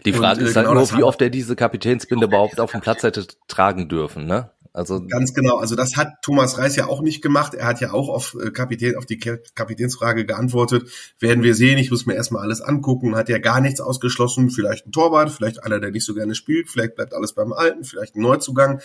die 0.06 0.14
Frage 0.14 0.42
und, 0.42 0.48
ist 0.48 0.56
halt 0.56 0.68
genau 0.68 0.80
nur, 0.80 0.98
wie 0.98 1.04
oft 1.04 1.22
er 1.22 1.30
diese 1.30 1.56
Kapitänsbinde 1.56 2.26
überhaupt 2.26 2.60
auf 2.60 2.72
dem 2.72 2.82
Platz 2.82 3.04
hätte 3.04 3.26
tragen 3.48 3.90
dürfen, 3.90 4.26
ne? 4.26 4.52
Also 4.78 5.04
ganz 5.08 5.34
genau. 5.34 5.58
Also 5.58 5.76
das 5.76 5.98
hat 5.98 6.22
Thomas 6.22 6.60
Reis 6.60 6.76
ja 6.76 6.86
auch 6.86 7.02
nicht 7.02 7.24
gemacht. 7.24 7.56
Er 7.56 7.66
hat 7.66 7.82
ja 7.82 7.94
auch 7.94 8.10
auf 8.10 8.38
äh, 8.40 8.52
Kapitän 8.52 8.96
auf 8.96 9.08
die 9.08 9.18
Kapitänsfrage 9.18 10.24
geantwortet. 10.24 10.92
Werden 11.20 11.42
wir 11.42 11.56
sehen. 11.56 11.80
Ich 11.80 11.90
muss 11.90 12.06
mir 12.06 12.14
erstmal 12.14 12.44
alles 12.44 12.62
angucken. 12.62 13.16
Hat 13.16 13.28
ja 13.28 13.40
gar 13.40 13.60
nichts 13.60 13.82
ausgeschlossen. 13.82 14.52
Vielleicht 14.52 14.86
ein 14.86 14.92
Torwart, 14.92 15.32
vielleicht 15.32 15.64
einer, 15.64 15.80
der 15.80 15.90
nicht 15.90 16.06
so 16.06 16.14
gerne 16.14 16.36
spielt. 16.36 16.70
Vielleicht 16.70 16.94
bleibt 16.94 17.16
alles 17.16 17.34
beim 17.34 17.54
Alten. 17.54 17.86
Vielleicht 17.86 18.16
ein 18.16 18.22
Neuzugang. 18.22 18.80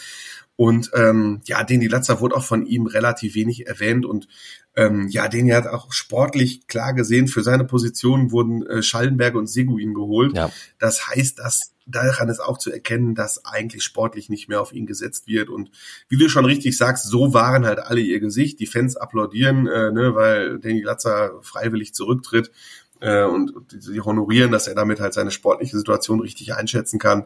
Und 0.57 0.91
ähm, 0.95 1.41
ja, 1.45 1.63
den 1.63 1.81
die 1.81 1.89
Latzer 1.89 2.21
wurde 2.21 2.37
auch 2.37 2.45
von 2.45 2.65
ihm 2.65 2.87
relativ 2.87 3.35
wenig 3.35 3.67
erwähnt 3.67 4.07
und 4.07 4.29
ähm, 4.75 5.09
ja, 5.09 5.29
den 5.29 5.53
hat 5.53 5.67
auch 5.67 5.93
sportlich 5.93 6.67
klar 6.67 6.95
gesehen. 6.95 7.29
Für 7.29 7.43
seine 7.43 7.65
Position 7.65 8.31
wurden 8.31 8.67
äh, 8.67 8.83
Schallenberg 8.83 9.35
und 9.35 9.47
Seguin 9.47 9.95
geholt. 9.95 10.37
Ja. 10.37 10.51
Das 10.79 11.09
heißt, 11.09 11.39
dass 11.39 11.73
daran 11.87 12.29
ist 12.29 12.41
auch 12.41 12.59
zu 12.59 12.73
erkennen, 12.73 13.15
dass 13.15 13.45
eigentlich 13.45 13.83
sportlich 13.83 14.29
nicht 14.29 14.49
mehr 14.49 14.61
auf 14.61 14.73
ihn 14.73 14.87
gesetzt 14.87 15.27
wird. 15.27 15.51
Und 15.51 15.71
wie 16.09 16.17
du 16.17 16.29
schon 16.29 16.45
richtig 16.45 16.77
sagst, 16.77 17.05
so 17.05 17.35
waren 17.35 17.67
halt 17.67 17.81
alle 17.81 18.01
ihr 18.01 18.21
Gesicht. 18.21 18.61
Die 18.61 18.67
Fans 18.67 18.97
applaudieren, 18.97 19.67
äh, 19.67 19.91
ne, 19.91 20.15
weil 20.15 20.59
Danny 20.59 20.81
Latzer 20.81 21.41
freiwillig 21.43 21.93
zurücktritt 21.93 22.51
äh, 23.03 23.25
und 23.25 23.53
sie 23.69 24.01
honorieren, 24.01 24.53
dass 24.53 24.69
er 24.69 24.75
damit 24.75 25.01
halt 25.01 25.13
seine 25.13 25.33
sportliche 25.33 25.77
Situation 25.77 26.21
richtig 26.21 26.55
einschätzen 26.55 26.99
kann. 26.99 27.25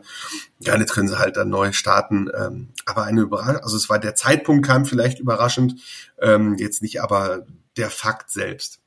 Ja, 0.58 0.76
jetzt 0.76 0.94
können 0.94 1.08
sie 1.08 1.18
halt 1.18 1.36
dann 1.36 1.50
neu 1.50 1.72
starten. 1.72 2.28
Ähm, 2.34 2.68
aber 2.86 3.04
eine 3.04 3.20
Überraschung, 3.20 3.62
also 3.62 3.76
es 3.76 3.88
war 3.88 3.98
der 3.98 4.14
Zeitpunkt 4.14 4.66
kam 4.66 4.86
vielleicht 4.86 5.20
überraschend, 5.20 5.76
ähm, 6.20 6.56
jetzt 6.58 6.82
nicht 6.82 7.02
aber 7.02 7.46
der 7.76 7.90
Fakt 7.90 8.30
selbst. 8.30 8.80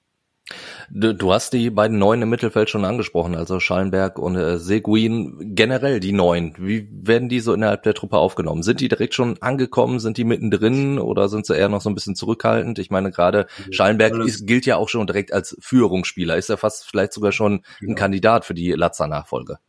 Du, 0.90 1.14
du, 1.14 1.32
hast 1.32 1.54
die 1.54 1.70
beiden 1.70 2.00
Neuen 2.00 2.24
im 2.24 2.30
Mittelfeld 2.30 2.70
schon 2.70 2.84
angesprochen, 2.84 3.36
also 3.36 3.60
Schallenberg 3.60 4.18
und 4.18 4.36
äh, 4.36 4.58
Seguin. 4.58 5.54
Generell 5.56 6.00
die 6.00 6.12
Neuen, 6.12 6.56
wie 6.58 6.88
werden 6.92 7.30
die 7.30 7.40
so 7.40 7.54
innerhalb 7.54 7.84
der 7.84 7.94
Truppe 7.94 8.18
aufgenommen? 8.18 8.64
Sind 8.64 8.82
die 8.82 8.88
direkt 8.88 9.14
schon 9.14 9.40
angekommen? 9.42 10.00
Sind 10.00 10.18
die 10.18 10.24
mittendrin 10.24 10.98
oder 10.98 11.30
sind 11.30 11.46
sie 11.46 11.56
eher 11.56 11.70
noch 11.70 11.82
so 11.82 11.90
ein 11.90 11.96
bisschen 11.96 12.16
zurückhaltend? 12.16 12.80
Ich 12.80 12.90
meine, 12.90 13.12
gerade 13.12 13.46
Schallenberg 13.70 14.16
ist, 14.26 14.48
gilt 14.48 14.66
ja 14.66 14.78
auch 14.78 14.90
schon 14.90 15.06
direkt 15.06 15.32
als 15.32 15.56
Führungsspieler. 15.60 16.38
Ist 16.38 16.50
er 16.50 16.58
fast 16.58 16.86
vielleicht 16.90 17.14
sogar 17.14 17.32
schon 17.32 17.54
ein 17.54 17.64
genau. 17.80 17.96
Kandidat 17.96 18.46
für 18.46 18.56
die 18.56 18.72
Latzer-Nachfolge? 18.72 19.60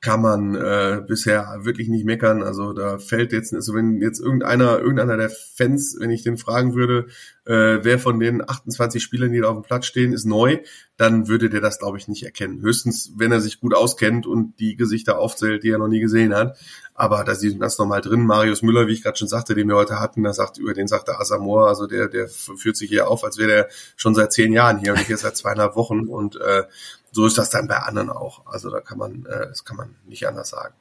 kann 0.00 0.22
man 0.22 0.54
äh, 0.54 1.02
bisher 1.06 1.58
wirklich 1.62 1.88
nicht 1.88 2.04
meckern. 2.04 2.42
Also 2.42 2.72
da 2.72 2.98
fällt 2.98 3.32
jetzt, 3.32 3.52
also 3.52 3.74
wenn 3.74 4.00
jetzt 4.00 4.20
irgendeiner, 4.20 4.78
irgendeiner 4.78 5.16
der 5.16 5.30
Fans, 5.30 5.96
wenn 5.98 6.10
ich 6.10 6.22
den 6.22 6.36
fragen 6.36 6.74
würde, 6.74 7.08
äh, 7.48 7.82
wer 7.82 7.98
von 7.98 8.20
den 8.20 8.46
28 8.46 9.02
Spielern, 9.02 9.32
die 9.32 9.40
da 9.40 9.48
auf 9.48 9.56
dem 9.56 9.62
Platz 9.62 9.86
stehen, 9.86 10.12
ist 10.12 10.26
neu, 10.26 10.58
dann 10.98 11.28
würde 11.28 11.48
der 11.48 11.62
das, 11.62 11.78
glaube 11.78 11.96
ich, 11.96 12.06
nicht 12.06 12.22
erkennen. 12.22 12.60
Höchstens, 12.60 13.12
wenn 13.16 13.32
er 13.32 13.40
sich 13.40 13.60
gut 13.60 13.74
auskennt 13.74 14.26
und 14.26 14.60
die 14.60 14.76
Gesichter 14.76 15.18
aufzählt, 15.18 15.62
die 15.62 15.70
er 15.70 15.78
noch 15.78 15.88
nie 15.88 16.00
gesehen 16.00 16.34
hat. 16.34 16.58
Aber 16.94 17.24
da 17.24 17.34
sind 17.34 17.58
ganz 17.58 17.78
normal 17.78 18.02
drin. 18.02 18.26
Marius 18.26 18.60
Müller, 18.60 18.86
wie 18.86 18.92
ich 18.92 19.02
gerade 19.02 19.16
schon 19.16 19.28
sagte, 19.28 19.54
den 19.54 19.66
wir 19.68 19.76
heute 19.76 19.98
hatten, 19.98 20.24
da 20.24 20.34
sagt, 20.34 20.58
über 20.58 20.74
den 20.74 20.88
sagte 20.88 21.18
Asamoah, 21.18 21.68
also 21.68 21.86
der, 21.86 22.08
der 22.08 22.28
führt 22.28 22.76
sich 22.76 22.90
hier 22.90 23.08
auf, 23.08 23.24
als 23.24 23.38
wäre 23.38 23.48
der 23.48 23.68
schon 23.96 24.14
seit 24.14 24.32
zehn 24.32 24.52
Jahren 24.52 24.78
hier 24.78 24.92
und 24.92 25.00
ich 25.00 25.06
hier 25.06 25.16
seit 25.16 25.36
zweieinhalb 25.36 25.74
Wochen 25.74 26.06
und 26.06 26.36
äh, 26.36 26.64
so 27.12 27.24
ist 27.24 27.38
das 27.38 27.48
dann 27.48 27.66
bei 27.66 27.78
anderen 27.78 28.10
auch. 28.10 28.46
Also 28.46 28.68
da 28.68 28.80
kann 28.80 28.98
man, 28.98 29.24
äh, 29.24 29.46
das 29.48 29.64
kann 29.64 29.78
man 29.78 29.94
nicht 30.06 30.28
anders 30.28 30.50
sagen. 30.50 30.74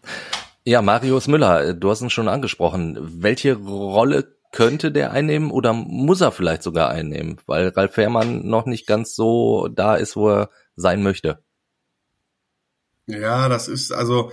Ja, 0.66 0.82
Marius 0.82 1.30
Müller, 1.30 1.74
du 1.74 1.90
hast 1.90 2.02
ihn 2.02 2.10
schon 2.10 2.28
angesprochen. 2.28 2.98
Welche 3.00 3.56
Rolle 3.56 4.37
könnte 4.58 4.92
der 4.92 5.12
einnehmen 5.12 5.52
oder 5.52 5.72
muss 5.72 6.20
er 6.20 6.32
vielleicht 6.32 6.64
sogar 6.64 6.90
einnehmen, 6.90 7.38
weil 7.46 7.68
Ralf 7.68 7.94
Fährmann 7.94 8.48
noch 8.48 8.66
nicht 8.66 8.88
ganz 8.88 9.16
so 9.16 9.68
da 9.68 9.96
ist, 9.96 10.16
wo 10.16 10.32
er 10.32 10.50
sein 10.76 11.04
möchte? 11.04 11.44
Ja, 13.06 13.50
das 13.50 13.68
ist 13.68 13.92
also, 13.92 14.32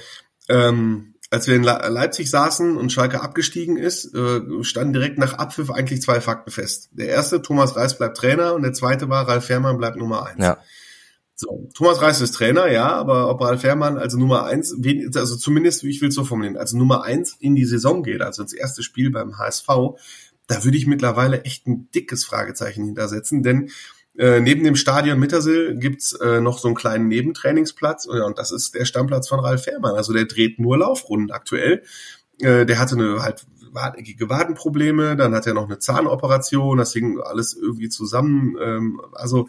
ähm, 0.49 1.17
als 1.29 1.47
wir 1.47 1.57
in 1.57 1.63
Leipzig 1.63 2.31
saßen 2.31 2.79
und 2.79 2.91
Schalke 2.91 3.21
abgestiegen 3.21 3.77
ist, 3.77 4.15
äh, 4.15 4.41
standen 4.65 4.95
direkt 4.95 5.19
nach 5.19 5.35
Abpfiff 5.35 5.71
eigentlich 5.71 6.01
zwei 6.01 6.23
Fakten 6.23 6.51
fest. 6.51 6.89
Der 6.93 7.09
erste, 7.09 7.43
Thomas 7.43 7.77
Reis 7.77 7.99
bleibt 7.99 8.17
Trainer 8.17 8.55
und 8.55 8.63
der 8.63 8.73
zweite 8.73 9.11
war, 9.11 9.29
Ralf 9.29 9.45
Fährmann 9.45 9.77
bleibt 9.77 9.99
Nummer 9.99 10.25
eins. 10.25 10.43
Ja. 10.43 10.57
So, 11.37 11.69
Thomas 11.75 12.01
Reis 12.01 12.21
ist 12.21 12.33
Trainer, 12.33 12.71
ja, 12.71 12.89
aber 12.89 13.29
ob 13.29 13.41
Ralf 13.41 13.65
Herrmann 13.65 13.99
also 13.99 14.17
Nummer 14.19 14.45
eins, 14.45 14.73
also 15.17 15.37
zumindest, 15.37 15.83
wie 15.83 15.91
ich 15.91 16.01
will 16.01 16.11
es 16.11 16.15
so 16.15 16.25
formulieren, 16.25 16.57
also 16.57 16.77
Nummer 16.77 17.03
eins 17.03 17.37
in 17.41 17.57
die 17.57 17.65
Saison 17.65 18.05
geht, 18.05 18.23
also 18.23 18.43
ins 18.43 18.53
erste 18.53 18.85
Spiel 18.85 19.11
beim 19.11 19.37
HSV, 19.37 19.67
da 20.47 20.63
würde 20.63 20.77
ich 20.77 20.87
mittlerweile 20.87 21.43
echt 21.43 21.67
ein 21.67 21.89
dickes 21.93 22.25
Fragezeichen 22.25 22.85
hintersetzen, 22.85 23.43
denn 23.43 23.71
äh, 24.17 24.41
neben 24.41 24.63
dem 24.63 24.77
Stadion 24.77 25.19
Mittersill 25.19 25.77
gibt's 25.77 26.13
äh, 26.13 26.41
noch 26.41 26.59
so 26.59 26.69
einen 26.69 26.77
kleinen 26.77 27.09
Nebentrainingsplatz 27.09 28.07
äh, 28.07 28.21
und 28.21 28.39
das 28.39 28.53
ist 28.53 28.75
der 28.75 28.85
Stammplatz 28.85 29.29
von 29.29 29.41
Ralf 29.41 29.67
Herrmann. 29.67 29.97
Also 29.97 30.13
der 30.13 30.27
dreht 30.27 30.61
nur 30.61 30.79
Laufrunden 30.79 31.33
aktuell. 31.33 31.83
Äh, 32.41 32.65
der 32.65 32.79
hatte 32.79 32.95
eine 32.95 33.23
halt 33.23 33.45
hartnäckige 33.75 34.29
Wadenprobleme, 34.29 35.17
dann 35.17 35.35
hat 35.35 35.49
er 35.49 35.55
noch 35.55 35.65
eine 35.65 35.81
Zahnoperation, 35.81 36.79
das 36.79 36.93
hing 36.93 37.19
alles 37.21 37.55
irgendwie 37.55 37.89
zusammen. 37.89 38.57
Ähm, 38.63 39.01
also 39.15 39.49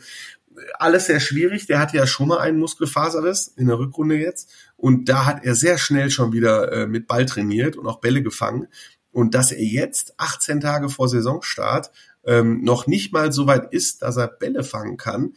alles 0.80 1.06
sehr 1.06 1.20
schwierig. 1.20 1.68
Der 1.68 1.80
hatte 1.80 1.98
ja 1.98 2.08
schon 2.08 2.28
mal 2.28 2.40
einen 2.40 2.60
Muskelfaserriss 2.60 3.48
in 3.48 3.68
der 3.68 3.80
Rückrunde 3.80 4.16
jetzt. 4.16 4.52
Und 4.78 5.10
da 5.10 5.26
hat 5.26 5.44
er 5.44 5.56
sehr 5.56 5.78
schnell 5.78 6.10
schon 6.10 6.34
wieder 6.34 6.72
äh, 6.72 6.88
mit 6.88 7.08
Ball 7.08 7.26
trainiert 7.26 7.76
und 7.76 7.88
auch 7.88 8.00
Bälle 8.00 8.22
gefangen. 8.22 8.68
Und 9.12 9.34
dass 9.34 9.52
er 9.52 9.64
jetzt 9.64 10.14
18 10.18 10.60
Tage 10.60 10.90
vor 10.90 11.08
Saisonstart 11.08 11.92
ähm, 12.26 12.64
noch 12.64 12.88
nicht 12.88 13.14
mal 13.14 13.32
so 13.32 13.48
weit 13.48 13.72
ist, 13.72 14.02
dass 14.02 14.18
er 14.18 14.28
Bälle 14.28 14.64
fangen 14.64 14.98
kann. 14.98 15.34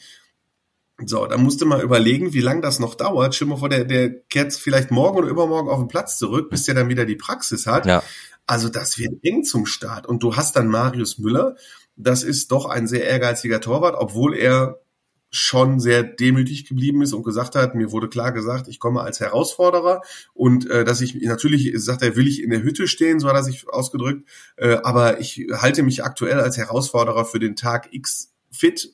So, 1.05 1.27
da 1.27 1.37
musste 1.37 1.65
mal 1.65 1.81
überlegen, 1.81 2.33
wie 2.33 2.41
lange 2.41 2.61
das 2.61 2.81
noch 2.81 2.97
dauert. 2.97 3.35
Stell 3.35 3.47
mal 3.47 3.57
vor, 3.57 3.69
der, 3.69 3.85
der 3.85 4.11
kehrt 4.11 4.53
vielleicht 4.53 4.91
morgen 4.91 5.19
oder 5.19 5.29
übermorgen 5.29 5.69
auf 5.69 5.79
den 5.79 5.87
Platz 5.87 6.19
zurück, 6.19 6.51
bis 6.51 6.65
der 6.65 6.75
dann 6.75 6.89
wieder 6.89 7.05
die 7.05 7.15
Praxis 7.15 7.69
hat. 7.69 7.87
Ja. 7.87 8.03
Also 8.47 8.69
das 8.69 8.99
wird 8.99 9.23
eng 9.23 9.45
zum 9.45 9.65
Start. 9.67 10.07
Und 10.07 10.23
du 10.23 10.35
hast 10.35 10.57
dann 10.57 10.67
Marius 10.67 11.19
Müller. 11.19 11.55
Das 11.95 12.25
ist 12.25 12.51
doch 12.51 12.67
ein 12.67 12.89
sehr 12.89 13.05
ehrgeiziger 13.05 13.61
Torwart, 13.61 13.95
obwohl 13.97 14.35
er 14.35 14.81
schon 15.31 15.79
sehr 15.79 16.03
demütig 16.03 16.67
geblieben 16.67 17.03
ist 17.03 17.13
und 17.13 17.23
gesagt 17.23 17.55
hat, 17.55 17.75
mir 17.75 17.93
wurde 17.93 18.09
klar 18.09 18.33
gesagt, 18.33 18.69
ich 18.69 18.81
komme 18.81 19.03
als 19.03 19.21
Herausforderer 19.21 20.03
und 20.35 20.69
äh, 20.71 20.85
dass 20.85 21.01
ich 21.01 21.15
natürlich, 21.15 21.73
sagt 21.77 22.03
er, 22.03 22.17
will 22.17 22.27
ich 22.27 22.43
in 22.43 22.51
der 22.51 22.63
Hütte 22.63 22.89
stehen, 22.89 23.21
so 23.21 23.29
hat 23.29 23.37
er 23.37 23.43
sich 23.43 23.69
ausgedrückt, 23.69 24.29
äh, 24.57 24.79
aber 24.83 25.21
ich 25.21 25.47
halte 25.53 25.83
mich 25.83 26.05
aktuell 26.05 26.41
als 26.41 26.57
Herausforderer 26.57 27.25
für 27.25 27.39
den 27.39 27.57
Tag 27.57 27.89
X 27.93 28.33
fit, 28.51 28.93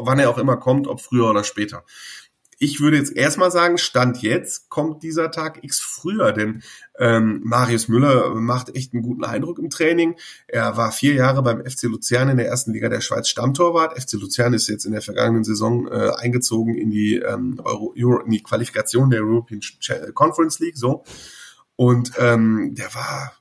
wann 0.00 0.18
er 0.18 0.30
auch 0.30 0.38
immer 0.38 0.56
kommt, 0.56 0.86
ob 0.86 1.00
früher 1.00 1.28
oder 1.28 1.44
später. 1.44 1.84
Ich 2.62 2.80
würde 2.80 2.96
jetzt 2.96 3.16
erstmal 3.16 3.50
sagen, 3.50 3.76
Stand 3.76 4.22
jetzt 4.22 4.70
kommt 4.70 5.02
dieser 5.02 5.32
Tag 5.32 5.64
X 5.64 5.80
früher, 5.80 6.32
denn 6.32 6.62
ähm, 6.96 7.40
Marius 7.42 7.88
Müller 7.88 8.36
macht 8.36 8.76
echt 8.76 8.92
einen 8.92 9.02
guten 9.02 9.24
Eindruck 9.24 9.58
im 9.58 9.68
Training. 9.68 10.14
Er 10.46 10.76
war 10.76 10.92
vier 10.92 11.14
Jahre 11.14 11.42
beim 11.42 11.64
FC 11.64 11.84
Luzern 11.84 12.28
in 12.28 12.36
der 12.36 12.46
ersten 12.46 12.72
Liga 12.72 12.88
der 12.88 13.00
Schweiz 13.00 13.28
Stammtorwart. 13.28 14.00
FC 14.00 14.12
Luzern 14.12 14.54
ist 14.54 14.68
jetzt 14.68 14.84
in 14.84 14.92
der 14.92 15.02
vergangenen 15.02 15.42
Saison 15.42 15.88
äh, 15.88 16.12
eingezogen 16.16 16.76
in 16.76 16.90
die, 16.90 17.16
ähm, 17.16 17.60
Euro, 17.64 17.94
Euro, 17.98 18.20
in 18.20 18.30
die 18.30 18.44
Qualifikation 18.44 19.10
der 19.10 19.22
European 19.22 19.60
Conference 20.14 20.60
League, 20.60 20.76
so. 20.76 21.02
Und 21.74 22.12
ähm, 22.18 22.76
der 22.76 22.94
war 22.94 23.32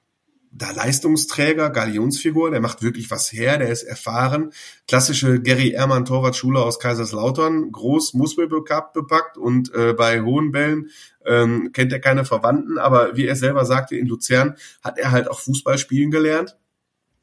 da 0.51 0.71
Leistungsträger, 0.71 1.69
Galionsfigur, 1.69 2.51
der 2.51 2.59
macht 2.59 2.83
wirklich 2.83 3.09
was 3.09 3.31
her, 3.31 3.57
der 3.57 3.69
ist 3.69 3.83
erfahren. 3.83 4.51
Klassische 4.87 5.41
Gary 5.41 5.71
Ehrmann 5.71 6.05
Torwartschule 6.05 6.59
aus 6.59 6.79
Kaiserslautern, 6.79 7.71
groß, 7.71 8.13
Muskelbepackt 8.13 9.37
und 9.37 9.73
äh, 9.73 9.93
bei 9.93 10.21
hohen 10.21 10.51
Bällen 10.51 10.89
ähm, 11.25 11.71
kennt 11.71 11.93
er 11.93 11.99
keine 11.99 12.25
Verwandten, 12.25 12.77
aber 12.77 13.15
wie 13.15 13.25
er 13.25 13.35
selber 13.35 13.65
sagte, 13.65 13.95
in 13.95 14.07
Luzern 14.07 14.55
hat 14.83 14.97
er 14.97 15.11
halt 15.11 15.29
auch 15.29 15.39
Fußball 15.39 15.77
spielen 15.77 16.11
gelernt 16.11 16.57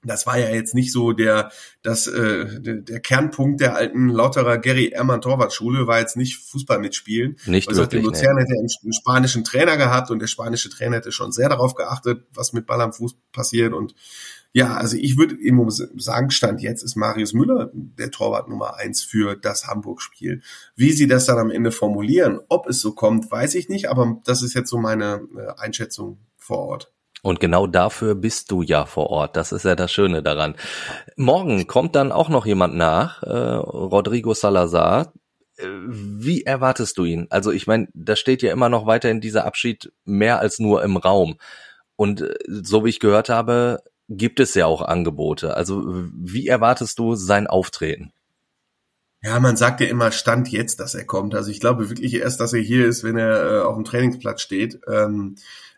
das 0.04 0.26
war 0.26 0.38
ja 0.38 0.48
jetzt 0.50 0.74
nicht 0.74 0.92
so 0.92 1.12
der, 1.12 1.50
das, 1.82 2.06
äh, 2.06 2.60
der, 2.60 2.76
der 2.76 3.00
Kernpunkt 3.00 3.60
der 3.60 3.74
alten 3.74 4.08
Lauterer 4.08 4.58
Gary 4.58 4.88
Ehrmann 4.88 5.20
Torwartschule 5.20 5.86
war 5.86 5.98
jetzt 5.98 6.16
nicht 6.16 6.36
Fußball 6.36 6.78
mitspielen. 6.78 7.36
Nicht 7.46 7.68
also 7.68 7.82
wirklich, 7.82 8.04
Luzern 8.04 8.36
nee. 8.36 8.42
hätte 8.42 8.52
einen, 8.52 8.68
einen 8.82 8.92
spanischen 8.92 9.44
Trainer 9.44 9.76
gehabt 9.76 10.10
und 10.10 10.20
der 10.20 10.28
spanische 10.28 10.70
Trainer 10.70 10.96
hätte 10.96 11.12
schon 11.12 11.32
sehr 11.32 11.48
darauf 11.48 11.74
geachtet, 11.74 12.26
was 12.32 12.52
mit 12.52 12.66
Ball 12.66 12.80
am 12.80 12.92
Fuß 12.92 13.16
passiert 13.32 13.72
und 13.72 13.94
ja, 14.52 14.74
also 14.76 14.96
ich 14.96 15.18
würde 15.18 15.38
eben 15.38 15.68
sagen, 15.70 16.30
Stand 16.30 16.62
jetzt 16.62 16.82
ist 16.82 16.96
Marius 16.96 17.34
Müller 17.34 17.70
der 17.74 18.10
Torwart 18.10 18.48
Nummer 18.48 18.76
eins 18.76 19.02
für 19.02 19.36
das 19.36 19.66
Hamburg-Spiel. 19.66 20.42
Wie 20.74 20.92
sie 20.92 21.06
das 21.06 21.26
dann 21.26 21.38
am 21.38 21.50
Ende 21.50 21.70
formulieren, 21.70 22.40
ob 22.48 22.66
es 22.66 22.80
so 22.80 22.92
kommt, 22.92 23.30
weiß 23.30 23.54
ich 23.56 23.68
nicht, 23.68 23.90
aber 23.90 24.20
das 24.24 24.42
ist 24.42 24.54
jetzt 24.54 24.70
so 24.70 24.78
meine 24.78 25.20
äh, 25.36 25.60
Einschätzung 25.60 26.18
vor 26.38 26.58
Ort. 26.58 26.92
Und 27.22 27.40
genau 27.40 27.66
dafür 27.66 28.14
bist 28.14 28.50
du 28.50 28.62
ja 28.62 28.86
vor 28.86 29.10
Ort. 29.10 29.36
Das 29.36 29.52
ist 29.52 29.64
ja 29.64 29.74
das 29.74 29.90
Schöne 29.90 30.22
daran. 30.22 30.54
Morgen 31.16 31.66
kommt 31.66 31.96
dann 31.96 32.12
auch 32.12 32.28
noch 32.28 32.46
jemand 32.46 32.76
nach, 32.76 33.22
äh, 33.22 33.28
Rodrigo 33.28 34.34
Salazar. 34.34 35.12
Äh, 35.56 35.66
wie 35.66 36.42
erwartest 36.42 36.96
du 36.98 37.04
ihn? 37.04 37.26
Also 37.30 37.50
ich 37.50 37.66
meine, 37.66 37.88
da 37.92 38.14
steht 38.14 38.42
ja 38.42 38.52
immer 38.52 38.68
noch 38.68 38.86
weiterhin 38.86 39.20
dieser 39.20 39.44
Abschied 39.44 39.92
mehr 40.04 40.38
als 40.38 40.58
nur 40.60 40.82
im 40.84 40.96
Raum. 40.96 41.38
Und 41.96 42.20
äh, 42.20 42.34
so 42.46 42.84
wie 42.84 42.90
ich 42.90 43.00
gehört 43.00 43.28
habe, 43.28 43.82
gibt 44.08 44.40
es 44.40 44.54
ja 44.54 44.66
auch 44.66 44.82
Angebote. 44.82 45.54
Also 45.54 45.82
wie 45.86 46.46
erwartest 46.46 46.98
du 46.98 47.14
sein 47.14 47.46
Auftreten? 47.46 48.12
Ja, 49.20 49.40
man 49.40 49.56
sagt 49.56 49.80
ja 49.80 49.88
immer 49.88 50.12
Stand 50.12 50.48
jetzt, 50.48 50.78
dass 50.78 50.94
er 50.94 51.04
kommt. 51.04 51.34
Also 51.34 51.50
ich 51.50 51.58
glaube 51.58 51.90
wirklich 51.90 52.14
erst, 52.14 52.40
dass 52.40 52.52
er 52.52 52.60
hier 52.60 52.86
ist, 52.86 53.02
wenn 53.02 53.16
er 53.16 53.52
äh, 53.52 53.60
auf 53.62 53.74
dem 53.74 53.84
Trainingsplatz 53.84 54.40
steht. 54.40 54.80
Ähm, 54.86 55.34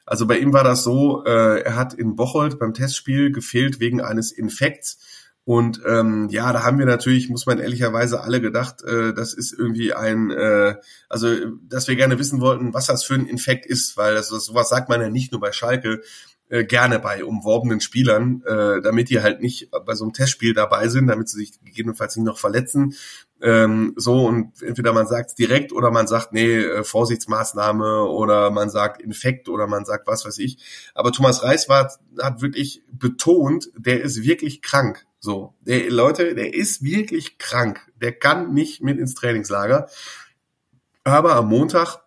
also 0.06 0.26
bei 0.26 0.38
ihm 0.38 0.52
war 0.52 0.64
das 0.64 0.82
so, 0.82 1.24
äh, 1.24 1.60
er 1.62 1.76
hat 1.76 1.94
in 1.94 2.16
Bocholt 2.16 2.58
beim 2.58 2.74
Testspiel 2.74 3.32
gefehlt 3.32 3.80
wegen 3.80 4.00
eines 4.00 4.32
Infekts. 4.32 4.98
Und 5.44 5.80
ähm, 5.86 6.28
ja, 6.30 6.52
da 6.52 6.62
haben 6.62 6.78
wir 6.78 6.86
natürlich, 6.86 7.28
muss 7.28 7.46
man 7.46 7.58
ehrlicherweise 7.58 8.20
alle 8.20 8.40
gedacht, 8.40 8.82
äh, 8.84 9.12
das 9.14 9.34
ist 9.34 9.52
irgendwie 9.52 9.94
ein, 9.94 10.30
äh, 10.30 10.76
also 11.08 11.34
dass 11.62 11.88
wir 11.88 11.96
gerne 11.96 12.18
wissen 12.18 12.40
wollten, 12.40 12.74
was 12.74 12.86
das 12.86 13.04
für 13.04 13.14
ein 13.14 13.26
Infekt 13.26 13.66
ist, 13.66 13.96
weil 13.96 14.14
das, 14.14 14.28
sowas 14.28 14.68
sagt 14.68 14.88
man 14.88 15.00
ja 15.00 15.08
nicht 15.08 15.32
nur 15.32 15.40
bei 15.40 15.52
Schalke, 15.52 16.02
äh, 16.50 16.64
gerne 16.64 16.98
bei 16.98 17.24
umworbenen 17.24 17.80
Spielern, 17.80 18.42
äh, 18.44 18.82
damit 18.82 19.08
die 19.08 19.22
halt 19.22 19.40
nicht 19.40 19.70
bei 19.70 19.94
so 19.94 20.04
einem 20.04 20.12
Testspiel 20.12 20.52
dabei 20.52 20.88
sind, 20.88 21.06
damit 21.06 21.28
sie 21.28 21.38
sich 21.38 21.64
gegebenenfalls 21.64 22.16
nicht 22.16 22.26
noch 22.26 22.38
verletzen. 22.38 22.94
Ähm, 23.40 23.94
so 23.96 24.26
und 24.26 24.60
entweder 24.60 24.92
man 24.92 25.06
sagt 25.06 25.30
es 25.30 25.34
direkt 25.36 25.72
oder 25.72 25.92
man 25.92 26.08
sagt, 26.08 26.32
nee, 26.32 26.58
äh, 26.58 26.82
Vorsichtsmaßnahme 26.82 28.02
oder 28.02 28.50
man 28.50 28.68
sagt 28.68 29.00
Infekt 29.00 29.48
oder 29.48 29.68
man 29.68 29.84
sagt 29.84 30.08
was 30.08 30.26
weiß 30.26 30.38
ich. 30.38 30.58
Aber 30.92 31.12
Thomas 31.12 31.44
Reis 31.44 31.68
war, 31.68 31.92
hat 32.20 32.42
wirklich 32.42 32.82
betont, 32.90 33.70
der 33.76 34.02
ist 34.02 34.24
wirklich 34.24 34.60
krank. 34.60 35.06
So, 35.20 35.54
der 35.60 35.88
Leute, 35.90 36.34
der 36.34 36.52
ist 36.52 36.82
wirklich 36.82 37.38
krank. 37.38 37.80
Der 38.00 38.12
kann 38.12 38.52
nicht 38.52 38.82
mit 38.82 38.98
ins 38.98 39.14
Trainingslager. 39.14 39.88
Aber 41.04 41.36
am 41.36 41.48
Montag 41.48 41.98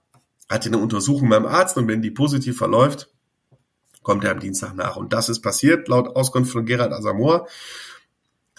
hat 0.49 0.65
er 0.65 0.73
eine 0.73 0.81
Untersuchung 0.81 1.29
beim 1.29 1.45
Arzt 1.45 1.77
und 1.77 1.87
wenn 1.87 2.01
die 2.01 2.11
positiv 2.11 2.57
verläuft, 2.57 3.12
kommt 4.03 4.23
er 4.23 4.31
am 4.31 4.39
Dienstag 4.39 4.75
nach. 4.75 4.95
Und 4.95 5.13
das 5.13 5.29
ist 5.29 5.41
passiert, 5.41 5.87
laut 5.87 6.15
Auskunft 6.15 6.51
von 6.51 6.65
Gerald 6.65 6.91
Asamoah. 6.91 7.47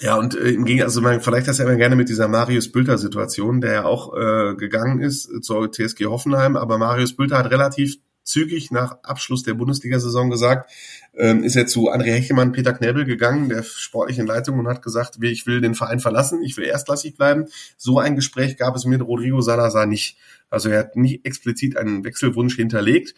Ja, 0.01 0.17
und 0.17 0.35
äh, 0.35 0.51
im 0.51 0.65
Gegensatz, 0.65 0.89
also 0.89 1.03
man 1.03 1.21
vielleicht 1.21 1.47
das 1.47 1.59
ja 1.59 1.65
immer 1.67 1.77
gerne 1.77 1.95
mit 1.95 2.09
dieser 2.09 2.27
Marius 2.27 2.73
Bülter-Situation, 2.73 3.61
der 3.61 3.73
ja 3.73 3.85
auch 3.85 4.15
äh, 4.17 4.55
gegangen 4.57 5.01
ist 5.01 5.45
zur 5.45 5.71
TSG 5.71 6.07
Hoffenheim, 6.07 6.57
aber 6.57 6.79
Marius 6.79 7.15
Bülter 7.15 7.39
hat 7.39 7.51
relativ 7.51 7.99
zügig 8.25 8.71
nach 8.71 8.99
Abschluss 9.03 9.43
der 9.43 9.55
Bundesliga-Saison 9.55 10.31
gesagt, 10.31 10.71
ähm, 11.15 11.45
ist 11.45 11.57
er 11.57 11.67
zu 11.67 11.93
André 11.93 12.13
Hechemann, 12.15 12.53
Peter 12.53 12.73
Knebel 12.73 13.05
gegangen, 13.05 13.49
der 13.49 13.63
sportlichen 13.63 14.27
Leitung, 14.27 14.59
und 14.59 14.67
hat 14.67 14.83
gesagt, 14.83 15.19
ich 15.21 15.47
will 15.47 15.61
den 15.61 15.75
Verein 15.75 16.01
verlassen, 16.01 16.43
ich 16.43 16.57
will 16.57 16.65
erstklassig 16.65 17.17
bleiben. 17.17 17.47
So 17.77 17.99
ein 17.99 18.17
Gespräch 18.17 18.57
gab 18.57 18.75
es 18.75 18.87
mit 18.87 19.03
Rodrigo 19.03 19.41
Salazar 19.43 19.87
nicht. 19.87 20.17
Also 20.51 20.71
er 20.71 20.81
hat 20.81 20.97
nicht 20.97 21.25
explizit 21.25 21.77
einen 21.77 22.05
Wechselwunsch 22.05 22.57
hinterlegt. 22.57 23.15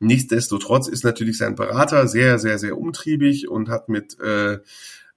Nichtsdestotrotz 0.00 0.88
ist 0.88 1.04
natürlich 1.04 1.38
sein 1.38 1.54
Berater 1.54 2.08
sehr, 2.08 2.38
sehr, 2.38 2.58
sehr 2.58 2.76
umtriebig 2.76 3.48
und 3.48 3.68
hat 3.68 3.88
mit 3.88 4.18
äh, 4.20 4.58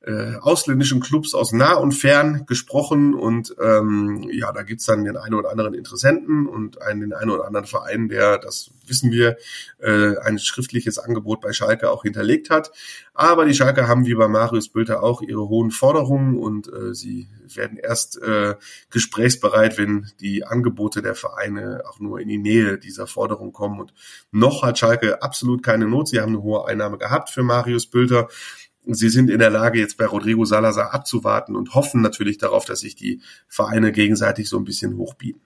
äh, 0.08 0.38
ausländischen 0.40 1.02
Clubs 1.02 1.34
aus 1.34 1.52
nah 1.52 1.74
und 1.74 1.92
fern 1.92 2.46
gesprochen 2.46 3.14
und 3.14 3.54
ähm, 3.62 4.26
ja, 4.32 4.54
da 4.54 4.64
gibt's 4.64 4.86
dann 4.86 5.04
den 5.04 5.18
einen 5.18 5.36
oder 5.36 5.52
anderen 5.52 5.74
Interessenten 5.74 6.48
und 6.48 6.82
einen, 6.82 7.02
den 7.02 7.14
einen 7.14 7.30
oder 7.30 7.46
anderen 7.46 7.66
Verein, 7.66 8.08
der, 8.08 8.38
das 8.38 8.72
wissen 8.86 9.12
wir, 9.12 9.36
äh, 9.80 10.18
ein 10.20 10.40
schriftliches 10.40 10.98
Angebot 10.98 11.42
bei 11.42 11.52
Schalke 11.52 11.92
auch 11.92 12.04
hinterlegt 12.04 12.50
hat. 12.50 12.72
Aber 13.14 13.44
die 13.44 13.54
Schalke 13.54 13.90
haben 13.90 14.06
wie 14.06 14.16
bei 14.16 14.30
Marius 14.30 14.70
Bülter 14.70 15.04
auch 15.04 15.22
ihre 15.22 15.50
hohen 15.50 15.72
Forderungen 15.72 16.38
und 16.38 16.72
äh, 16.72 16.94
sie 16.94 17.28
werden 17.54 17.78
erst 17.78 18.22
äh, 18.22 18.56
gesprächsbereit, 18.90 19.78
wenn 19.78 20.10
die 20.22 20.46
Angebote 20.46 21.02
der 21.02 21.16
Vereine 21.16 21.84
auch 21.90 22.00
nur 22.00 22.22
in 22.22 22.30
die 22.30 22.38
Nähe 22.38 22.78
dieser 22.78 23.08
Forderung 23.08 23.52
kommen. 23.52 23.82
Und 23.82 23.94
noch 24.32 24.64
hat 24.64 24.80
Schalke 24.80 25.22
absolut 25.22 25.64
keine 25.64 25.86
Not. 25.86 26.08
Sie 26.08 26.22
haben 26.22 26.34
eine 26.34 26.44
hohe 26.44 26.66
Einnahme 26.66 26.98
gehabt 26.98 27.30
für 27.30 27.44
Marius 27.44 27.88
Bülter 27.88 28.30
sie 28.96 29.10
sind 29.10 29.30
in 29.30 29.40
der 29.40 29.50
Lage, 29.50 29.80
jetzt 29.80 29.98
bei 29.98 30.06
Rodrigo 30.06 30.46
Salazar 30.46 30.94
abzuwarten 30.94 31.56
und 31.56 31.76
hoffen 31.76 32.02
natürlich 32.02 32.38
darauf, 32.38 32.66
dass 32.66 32.82
sich 32.82 32.96
die 32.96 33.22
Vereine 33.48 33.92
gegenseitig 33.92 34.50
so 34.50 34.58
ein 34.58 34.64
bisschen 34.64 34.98
hochbieten. 34.98 35.42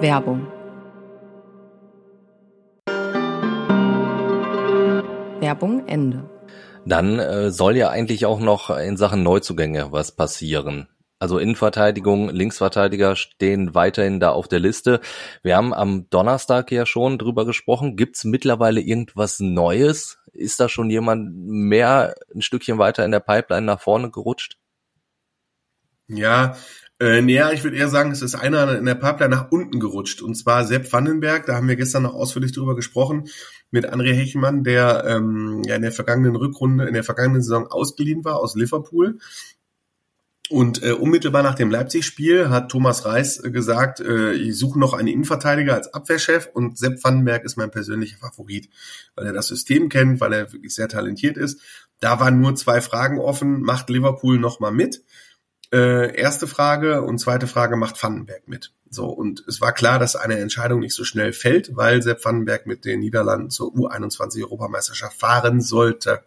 Werbung. 0.00 0.46
Werbung 5.40 5.86
Ende. 5.86 6.28
Dann 6.84 7.18
äh, 7.18 7.50
soll 7.50 7.76
ja 7.76 7.90
eigentlich 7.90 8.26
auch 8.26 8.40
noch 8.40 8.70
in 8.70 8.96
Sachen 8.96 9.22
Neuzugänge 9.22 9.92
was 9.92 10.12
passieren. 10.12 10.88
Also 11.20 11.38
Innenverteidigung, 11.38 12.28
Linksverteidiger 12.28 13.16
stehen 13.16 13.74
weiterhin 13.74 14.20
da 14.20 14.30
auf 14.30 14.46
der 14.46 14.60
Liste. 14.60 15.00
Wir 15.42 15.56
haben 15.56 15.74
am 15.74 16.08
Donnerstag 16.10 16.70
ja 16.70 16.86
schon 16.86 17.18
drüber 17.18 17.44
gesprochen. 17.44 17.96
Gibt 17.96 18.16
es 18.16 18.24
mittlerweile 18.24 18.80
irgendwas 18.80 19.40
Neues? 19.40 20.18
Ist 20.32 20.60
da 20.60 20.68
schon 20.68 20.90
jemand 20.90 21.34
mehr 21.34 22.14
ein 22.32 22.40
Stückchen 22.40 22.78
weiter 22.78 23.04
in 23.04 23.10
der 23.10 23.20
Pipeline 23.20 23.66
nach 23.66 23.80
vorne 23.80 24.12
gerutscht? 24.12 24.58
Ja, 26.06 26.56
äh, 27.00 27.20
ja, 27.30 27.50
ich 27.50 27.64
würde 27.64 27.76
eher 27.76 27.88
sagen, 27.88 28.12
es 28.12 28.22
ist 28.22 28.36
einer 28.36 28.78
in 28.78 28.86
der 28.86 28.94
Pipeline 28.94 29.34
nach 29.34 29.50
unten 29.50 29.80
gerutscht. 29.80 30.22
Und 30.22 30.36
zwar 30.36 30.64
Sepp 30.64 30.92
Vandenberg, 30.92 31.46
da 31.46 31.56
haben 31.56 31.68
wir 31.68 31.76
gestern 31.76 32.04
noch 32.04 32.14
ausführlich 32.14 32.52
drüber 32.52 32.76
gesprochen, 32.76 33.28
mit 33.70 33.92
André 33.92 34.14
Hechmann, 34.14 34.62
der 34.62 35.04
ähm, 35.06 35.62
ja 35.66 35.74
in 35.74 35.82
der 35.82 35.92
vergangenen 35.92 36.36
Rückrunde, 36.36 36.86
in 36.86 36.94
der 36.94 37.04
vergangenen 37.04 37.42
Saison 37.42 37.66
ausgeliehen 37.66 38.24
war 38.24 38.36
aus 38.40 38.54
Liverpool 38.54 39.18
und 40.50 40.82
äh, 40.82 40.92
unmittelbar 40.92 41.42
nach 41.42 41.54
dem 41.54 41.70
Leipzig-Spiel 41.70 42.48
hat 42.48 42.70
Thomas 42.70 43.04
Reis 43.04 43.42
äh, 43.42 43.50
gesagt, 43.50 44.00
äh, 44.00 44.32
ich 44.32 44.58
suche 44.58 44.78
noch 44.78 44.94
einen 44.94 45.08
Innenverteidiger 45.08 45.74
als 45.74 45.92
Abwehrchef 45.92 46.48
und 46.52 46.78
Sepp 46.78 47.02
Vandenberg 47.04 47.44
ist 47.44 47.56
mein 47.56 47.70
persönlicher 47.70 48.16
Favorit, 48.16 48.70
weil 49.14 49.26
er 49.26 49.32
das 49.32 49.48
System 49.48 49.88
kennt, 49.88 50.20
weil 50.20 50.32
er 50.32 50.52
wirklich 50.52 50.74
sehr 50.74 50.88
talentiert 50.88 51.36
ist. 51.36 51.60
Da 52.00 52.20
waren 52.20 52.40
nur 52.40 52.54
zwei 52.54 52.80
Fragen 52.80 53.18
offen. 53.18 53.60
Macht 53.60 53.90
Liverpool 53.90 54.38
nochmal 54.38 54.72
mit? 54.72 55.02
Äh, 55.72 56.16
erste 56.18 56.46
Frage 56.46 57.02
und 57.02 57.18
zweite 57.18 57.46
Frage, 57.46 57.76
macht 57.76 58.02
Vandenberg 58.02 58.48
mit? 58.48 58.72
So, 58.90 59.06
und 59.06 59.44
es 59.46 59.60
war 59.60 59.72
klar, 59.72 59.98
dass 59.98 60.16
eine 60.16 60.38
Entscheidung 60.38 60.80
nicht 60.80 60.94
so 60.94 61.04
schnell 61.04 61.32
fällt, 61.32 61.76
weil 61.76 62.02
Sepp 62.02 62.24
Vandenberg 62.24 62.66
mit 62.66 62.84
den 62.84 63.00
Niederlanden 63.00 63.50
zur 63.50 63.74
U21-Europameisterschaft 63.74 65.18
fahren 65.18 65.60
sollte. 65.60 66.22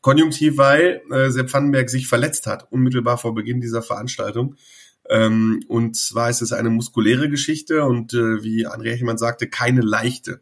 Konjunktiv, 0.00 0.58
weil 0.58 1.02
äh, 1.10 1.30
Sepp 1.30 1.52
Vandenberg 1.52 1.88
sich 1.90 2.06
verletzt 2.06 2.46
hat, 2.46 2.70
unmittelbar 2.70 3.18
vor 3.18 3.34
Beginn 3.34 3.60
dieser 3.60 3.82
Veranstaltung. 3.82 4.56
Ähm, 5.08 5.64
und 5.68 5.96
zwar 5.96 6.30
ist 6.30 6.42
es 6.42 6.52
eine 6.52 6.70
muskuläre 6.70 7.28
Geschichte 7.28 7.84
und 7.84 8.12
äh, 8.12 8.42
wie 8.42 8.66
André 8.66 8.90
Hechmann 8.90 9.18
sagte, 9.18 9.48
keine 9.48 9.80
leichte. 9.80 10.40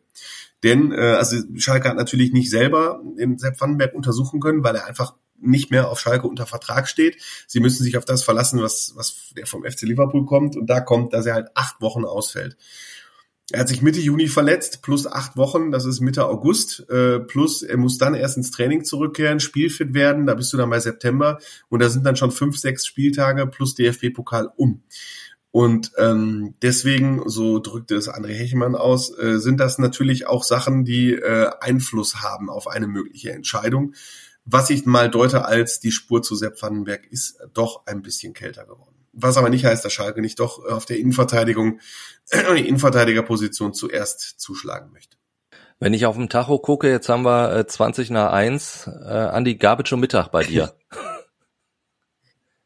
Denn 0.63 0.93
äh, 0.93 0.97
also 0.97 1.37
Schalke 1.57 1.89
hat 1.89 1.97
natürlich 1.97 2.33
nicht 2.33 2.51
selber 2.51 3.03
den 3.19 3.39
Sepp 3.39 3.61
Vandenberg 3.61 3.95
untersuchen 3.95 4.41
können, 4.41 4.65
weil 4.65 4.77
er 4.77 4.87
einfach 4.87 5.15
nicht 5.45 5.71
mehr 5.71 5.91
auf 5.91 6.01
Schalke 6.01 6.27
unter 6.27 6.47
Vertrag 6.47 6.89
steht. 6.89 7.17
Sie 7.47 7.61
müssen 7.61 7.85
sich 7.85 7.97
auf 7.97 8.05
das 8.05 8.23
verlassen, 8.23 8.61
was, 8.61 8.93
was 8.97 9.33
der 9.37 9.47
vom 9.47 9.65
FC 9.65 9.83
Liverpool 9.83 10.27
kommt. 10.27 10.57
Und 10.57 10.67
da 10.67 10.81
kommt, 10.81 11.13
dass 11.13 11.27
er 11.27 11.35
halt 11.35 11.49
acht 11.55 11.81
Wochen 11.81 12.05
ausfällt. 12.05 12.57
Er 13.51 13.61
hat 13.61 13.69
sich 13.69 13.83
Mitte 13.83 14.01
Juni 14.01 14.27
verletzt, 14.27 14.81
plus 14.81 15.07
acht 15.07 15.37
Wochen, 15.37 15.71
das 15.71 15.85
ist 15.85 16.01
Mitte 16.01 16.27
August, 16.27 16.89
äh, 16.89 17.21
plus 17.21 17.63
er 17.63 17.77
muss 17.77 17.99
dann 17.99 18.15
erst 18.15 18.39
ins 18.39 18.51
Training 18.51 18.85
zurückkehren, 18.85 19.39
spielfit 19.39 19.93
werden, 19.93 20.25
da 20.25 20.35
bist 20.35 20.51
du 20.55 20.57
dann 20.57 20.71
bei 20.71 20.81
September 20.81 21.39
und 21.69 21.83
da 21.83 21.91
sind 21.91 22.07
dann 22.07 22.17
schon 22.17 22.31
fünf, 22.31 22.59
sechs 22.59 22.87
Spieltage 22.87 23.47
plus 23.47 23.75
DFB-Pokal 23.75 24.51
um. 24.57 24.83
Und 25.51 25.93
ähm, 25.99 26.55
deswegen, 26.63 27.29
so 27.29 27.61
drückte 27.61 27.95
es 27.95 28.09
André 28.09 28.33
Hechemann 28.33 28.75
aus, 28.75 29.17
äh, 29.17 29.39
sind 29.39 29.61
das 29.61 29.79
natürlich 29.79 30.27
auch 30.27 30.43
Sachen, 30.43 30.85
die 30.85 31.13
äh, 31.13 31.49
Einfluss 31.61 32.23
haben 32.23 32.49
auf 32.51 32.67
eine 32.67 32.89
mögliche 32.89 33.31
Entscheidung. 33.31 33.95
Was 34.45 34.71
ich 34.71 34.85
mal 34.85 35.11
deute 35.11 35.45
als 35.45 35.81
die 35.81 35.93
Spur 35.93 36.23
zu 36.23 36.35
Sepp 36.35 36.61
Vandenberg 36.61 37.07
ist 37.07 37.39
doch 37.55 37.87
ein 37.87 38.03
bisschen 38.03 38.35
kälter 38.35 38.65
geworden. 38.65 38.95
Was 39.13 39.37
aber 39.37 39.49
nicht 39.49 39.65
heißt, 39.65 39.85
dass 39.85 39.93
Schalke 39.93 40.21
nicht 40.21 40.41
doch 40.41 40.65
auf 40.65 40.87
der 40.87 40.99
Innenverteidigung, 40.99 41.81
äh, 42.31 42.55
die 42.57 42.69
Innenverteidigerposition 42.69 43.73
zuerst 43.73 44.41
zuschlagen 44.41 44.91
möchte. 44.93 45.17
Wenn 45.79 45.95
ich 45.95 46.07
auf 46.07 46.17
dem 46.17 46.29
Tacho 46.29 46.59
gucke, 46.59 46.91
jetzt 46.91 47.09
haben 47.09 47.25
wir 47.25 47.57
äh, 47.57 47.67
20 47.67 48.11
nach 48.11 48.33
1. 48.33 48.87
Äh, 48.87 49.09
Andi, 49.09 49.57
gab 49.57 49.81
es 49.81 49.89
schon 49.89 50.01
Mittag 50.01 50.29
bei 50.29 50.43
dir? 50.45 50.75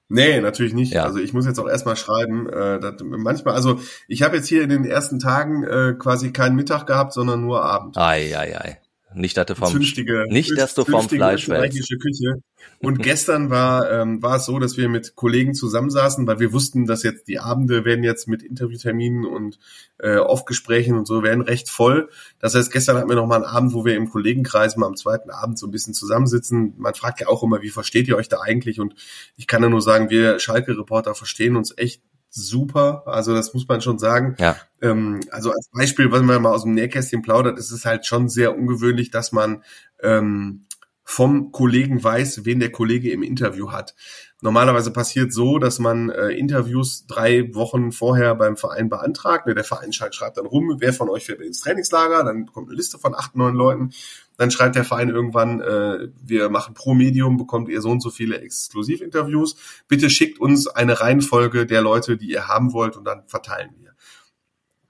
Nee, 0.08 0.40
natürlich 0.40 0.72
nicht. 0.72 0.94
Ja. 0.94 1.04
Also 1.04 1.18
ich 1.18 1.34
muss 1.34 1.46
jetzt 1.46 1.60
auch 1.60 1.68
erstmal 1.68 1.96
schreiben. 1.96 2.48
Äh, 2.48 2.80
dass 2.80 2.94
manchmal, 3.02 3.54
also 3.54 3.80
ich 4.06 4.22
habe 4.22 4.36
jetzt 4.36 4.48
hier 4.48 4.62
in 4.62 4.70
den 4.70 4.84
ersten 4.84 5.18
Tagen 5.18 5.64
äh, 5.64 5.94
quasi 5.98 6.32
keinen 6.32 6.56
Mittag 6.56 6.86
gehabt, 6.86 7.12
sondern 7.12 7.42
nur 7.42 7.62
Abend. 7.62 7.96
Ei, 7.98 8.36
ei, 8.36 8.58
ei. 8.58 8.80
Nicht, 9.18 9.37
dass 9.37 9.46
du 9.46 9.54
vom, 9.54 9.72
zünftige, 9.72 10.26
nicht, 10.28 10.57
dass 10.57 10.74
du 10.74 10.85
vom 10.85 11.09
Fleisch 11.09 11.48
wärst. 11.48 11.76
Küche. 12.00 12.42
Und 12.81 13.02
gestern 13.02 13.50
war, 13.50 13.90
ähm, 13.90 14.22
war 14.22 14.37
es 14.37 14.46
so, 14.46 14.59
dass 14.59 14.76
wir 14.76 14.88
mit 14.88 15.16
Kollegen 15.16 15.54
zusammensaßen, 15.54 16.26
weil 16.26 16.38
wir 16.38 16.52
wussten, 16.52 16.87
dass 16.87 17.02
jetzt 17.02 17.26
die 17.26 17.40
Abende 17.40 17.85
werden 17.85 18.04
jetzt 18.04 18.28
mit 18.28 18.42
Interviewterminen 18.42 19.24
und 19.24 19.59
äh, 19.98 20.16
Off-Gesprächen 20.16 20.96
und 20.96 21.07
so 21.07 21.22
werden 21.22 21.40
recht 21.40 21.68
voll. 21.68 22.09
Das 22.38 22.54
heißt, 22.54 22.72
gestern 22.72 22.96
hatten 22.96 23.09
wir 23.09 23.16
noch 23.16 23.26
mal 23.26 23.37
einen 23.37 23.44
Abend, 23.44 23.74
wo 23.74 23.85
wir 23.85 23.96
im 23.96 24.09
Kollegenkreis 24.09 24.76
mal 24.76 24.87
am 24.87 24.96
zweiten 24.96 25.31
Abend 25.31 25.59
so 25.59 25.66
ein 25.66 25.72
bisschen 25.72 25.94
zusammensitzen. 25.94 26.74
Man 26.78 26.94
fragt 26.94 27.20
ja 27.20 27.26
auch 27.26 27.42
immer, 27.42 27.62
wie 27.62 27.70
versteht 27.70 28.07
ihr 28.09 28.16
euch 28.16 28.28
da 28.28 28.40
eigentlich? 28.40 28.78
Und 28.78 28.94
ich 29.37 29.46
kann 29.46 29.62
ja 29.62 29.68
nur 29.68 29.83
sagen, 29.83 30.11
wir 30.11 30.38
Schalke-Reporter 30.38 31.14
verstehen 31.14 31.57
uns 31.57 31.74
echt 31.76 32.02
super. 32.30 33.02
Also 33.06 33.34
das 33.34 33.54
muss 33.54 33.66
man 33.68 33.80
schon 33.80 33.98
sagen. 33.98 34.36
Ja. 34.38 34.56
Ähm, 34.80 35.20
also 35.30 35.50
als 35.50 35.68
Beispiel, 35.72 36.12
wenn 36.12 36.24
man 36.24 36.42
mal 36.42 36.52
aus 36.52 36.62
dem 36.62 36.74
Nähkästchen 36.74 37.22
plaudert, 37.22 37.58
ist 37.58 37.70
es 37.70 37.84
halt 37.84 38.06
schon 38.06 38.28
sehr 38.28 38.56
ungewöhnlich, 38.56 39.10
dass 39.10 39.32
man 39.32 39.62
ähm, 40.02 40.66
vom 41.04 41.52
Kollegen 41.52 42.04
weiß, 42.04 42.44
wen 42.44 42.60
der 42.60 42.70
Kollege 42.70 43.10
im 43.10 43.22
Interview 43.22 43.72
hat. 43.72 43.94
Normalerweise 44.40 44.92
passiert 44.92 45.33
so, 45.33 45.59
dass 45.59 45.81
man 45.81 46.11
äh, 46.11 46.29
Interviews 46.29 47.07
drei 47.07 47.53
Wochen 47.55 47.90
vorher 47.90 48.37
beim 48.37 48.57
Verein 48.57 48.88
beantragt. 48.88 49.46
Ne, 49.46 49.55
der 49.55 49.64
Verein 49.64 49.92
schreibt 49.92 50.37
dann 50.37 50.46
rum, 50.46 50.77
wer 50.79 50.92
von 50.92 51.09
euch 51.09 51.24
fährt 51.24 51.40
ins 51.40 51.61
Trainingslager, 51.61 52.22
dann 52.22 52.46
kommt 52.46 52.68
eine 52.68 52.77
Liste 52.77 52.98
von 52.98 53.16
acht, 53.16 53.35
neun 53.35 53.57
Leuten. 53.57 53.90
Dann 54.37 54.53
schreibt 54.53 54.77
der 54.77 54.85
Verein 54.85 55.09
irgendwann, 55.09 55.61
äh, 55.61 56.09
wir 56.22 56.51
machen 56.51 56.74
pro 56.74 56.94
Medium, 56.94 57.37
bekommt 57.37 57.68
ihr 57.68 57.83
so 57.83 57.90
und 57.90 58.01
so 58.01 58.11
viele 58.11 58.40
Exklusivinterviews. 58.40 59.57
Bitte 59.88 60.09
schickt 60.09 60.38
uns 60.38 60.68
eine 60.68 61.01
Reihenfolge 61.01 61.66
der 61.66 61.83
Leute, 61.83 62.16
die 62.16 62.31
ihr 62.31 62.46
haben 62.46 62.72
wollt 62.72 62.96
und 62.96 63.05
dann 63.05 63.24
verteilen 63.27 63.70
wir. 63.81 63.94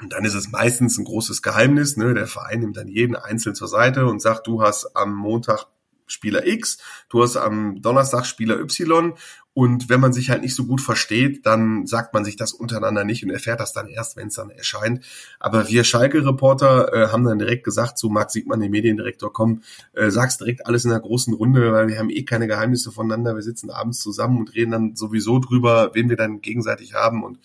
Und 0.02 0.12
dann 0.12 0.26
ist 0.26 0.34
es 0.34 0.50
meistens 0.50 0.98
ein 0.98 1.04
großes 1.04 1.40
Geheimnis. 1.40 1.96
Ne? 1.96 2.12
Der 2.12 2.26
Verein 2.26 2.60
nimmt 2.60 2.76
dann 2.76 2.86
jeden 2.86 3.16
einzeln 3.16 3.54
zur 3.54 3.68
Seite 3.68 4.04
und 4.04 4.20
sagt, 4.20 4.46
du 4.46 4.62
hast 4.62 4.94
am 4.94 5.14
Montag 5.14 5.66
Spieler 6.08 6.46
X, 6.46 6.78
du 7.08 7.22
hast 7.22 7.36
am 7.36 7.80
Donnerstag 7.80 8.26
Spieler 8.26 8.58
Y 8.58 9.14
und 9.58 9.88
wenn 9.88 9.98
man 9.98 10.12
sich 10.12 10.30
halt 10.30 10.42
nicht 10.42 10.54
so 10.54 10.66
gut 10.66 10.80
versteht, 10.80 11.44
dann 11.44 11.84
sagt 11.84 12.14
man 12.14 12.24
sich 12.24 12.36
das 12.36 12.52
untereinander 12.52 13.02
nicht 13.02 13.24
und 13.24 13.30
erfährt 13.30 13.58
das 13.58 13.72
dann 13.72 13.88
erst, 13.88 14.16
wenn 14.16 14.28
es 14.28 14.34
dann 14.34 14.50
erscheint. 14.50 15.04
Aber 15.40 15.66
wir 15.66 15.82
Schalke-Reporter 15.82 16.92
äh, 16.92 17.08
haben 17.08 17.24
dann 17.24 17.40
direkt 17.40 17.64
gesagt 17.64 17.98
zu 17.98 18.08
Marc 18.08 18.30
Siegmann, 18.30 18.60
dem 18.60 18.70
Mediendirektor, 18.70 19.32
komm, 19.32 19.62
äh, 19.94 20.10
sag's 20.10 20.38
direkt 20.38 20.64
alles 20.64 20.84
in 20.84 20.90
der 20.90 21.00
großen 21.00 21.34
Runde, 21.34 21.72
weil 21.72 21.88
wir 21.88 21.98
haben 21.98 22.08
eh 22.08 22.22
keine 22.22 22.46
Geheimnisse 22.46 22.92
voneinander. 22.92 23.34
Wir 23.34 23.42
sitzen 23.42 23.70
abends 23.70 23.98
zusammen 23.98 24.38
und 24.38 24.54
reden 24.54 24.70
dann 24.70 24.94
sowieso 24.94 25.40
drüber, 25.40 25.90
wen 25.92 26.08
wir 26.08 26.16
dann 26.16 26.40
gegenseitig 26.40 26.94
haben. 26.94 27.24
Und 27.24 27.40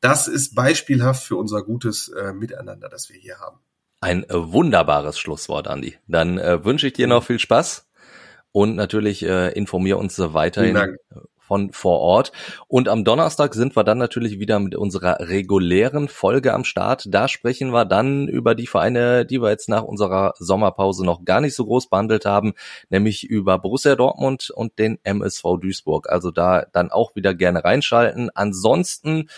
das 0.00 0.28
ist 0.28 0.54
beispielhaft 0.54 1.24
für 1.24 1.34
unser 1.34 1.64
gutes 1.64 2.10
äh, 2.10 2.32
Miteinander, 2.32 2.88
das 2.88 3.10
wir 3.10 3.18
hier 3.18 3.40
haben. 3.40 3.58
Ein 4.00 4.22
äh, 4.22 4.34
wunderbares 4.34 5.18
Schlusswort, 5.18 5.66
Andi. 5.66 5.96
Dann 6.06 6.38
äh, 6.38 6.64
wünsche 6.64 6.86
ich 6.86 6.92
dir 6.92 7.08
noch 7.08 7.24
viel 7.24 7.40
Spaß 7.40 7.85
und 8.56 8.74
natürlich 8.74 9.22
äh, 9.22 9.52
informier 9.52 9.98
uns 9.98 10.18
weiterhin 10.18 10.96
von 11.36 11.72
vor 11.72 12.00
Ort. 12.00 12.32
Und 12.68 12.88
am 12.88 13.04
Donnerstag 13.04 13.52
sind 13.52 13.76
wir 13.76 13.84
dann 13.84 13.98
natürlich 13.98 14.38
wieder 14.38 14.58
mit 14.60 14.74
unserer 14.74 15.18
regulären 15.28 16.08
Folge 16.08 16.54
am 16.54 16.64
Start. 16.64 17.04
Da 17.10 17.28
sprechen 17.28 17.68
wir 17.74 17.84
dann 17.84 18.28
über 18.28 18.54
die 18.54 18.66
Vereine, 18.66 19.26
die 19.26 19.42
wir 19.42 19.50
jetzt 19.50 19.68
nach 19.68 19.82
unserer 19.82 20.32
Sommerpause 20.38 21.04
noch 21.04 21.26
gar 21.26 21.42
nicht 21.42 21.54
so 21.54 21.66
groß 21.66 21.90
behandelt 21.90 22.24
haben, 22.24 22.54
nämlich 22.88 23.24
über 23.24 23.58
Borussia 23.58 23.94
Dortmund 23.94 24.48
und 24.48 24.78
den 24.78 25.00
MSV 25.04 25.42
Duisburg. 25.60 26.08
Also 26.08 26.30
da 26.30 26.64
dann 26.72 26.90
auch 26.90 27.14
wieder 27.14 27.34
gerne 27.34 27.62
reinschalten. 27.62 28.30
Ansonsten 28.34 29.28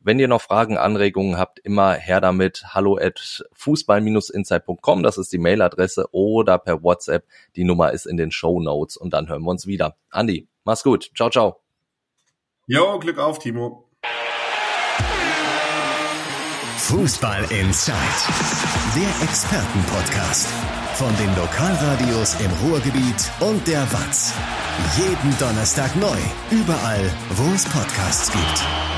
wenn 0.00 0.18
ihr 0.18 0.28
noch 0.28 0.42
Fragen, 0.42 0.78
Anregungen 0.78 1.38
habt, 1.38 1.58
immer 1.60 1.94
her 1.94 2.20
damit. 2.20 2.64
Hallo 2.74 2.98
at 2.98 3.44
fußball-insight.com, 3.52 5.02
das 5.02 5.18
ist 5.18 5.32
die 5.32 5.38
Mailadresse 5.38 6.08
oder 6.12 6.58
per 6.58 6.82
WhatsApp. 6.82 7.26
Die 7.56 7.64
Nummer 7.64 7.92
ist 7.92 8.06
in 8.06 8.16
den 8.16 8.30
Show 8.30 8.60
Notes 8.60 8.96
und 8.96 9.12
dann 9.12 9.28
hören 9.28 9.42
wir 9.42 9.50
uns 9.50 9.66
wieder. 9.66 9.96
Andi, 10.10 10.48
mach's 10.64 10.82
gut. 10.82 11.10
Ciao, 11.16 11.30
ciao. 11.30 11.60
Jo, 12.66 12.98
Glück 12.98 13.18
auf, 13.18 13.38
Timo. 13.38 13.88
Fußball 16.78 17.42
Inside, 17.50 17.94
der 18.94 19.28
Expertenpodcast 19.28 20.48
von 20.94 21.14
den 21.16 21.28
Lokalradios 21.36 22.40
im 22.40 22.50
Ruhrgebiet 22.66 23.30
und 23.40 23.66
der 23.68 23.82
Watz. 23.92 24.32
Jeden 24.96 25.38
Donnerstag 25.38 25.94
neu, 25.96 26.18
überall, 26.50 27.10
wo 27.30 27.54
es 27.54 27.64
Podcasts 27.66 28.32
gibt. 28.32 28.97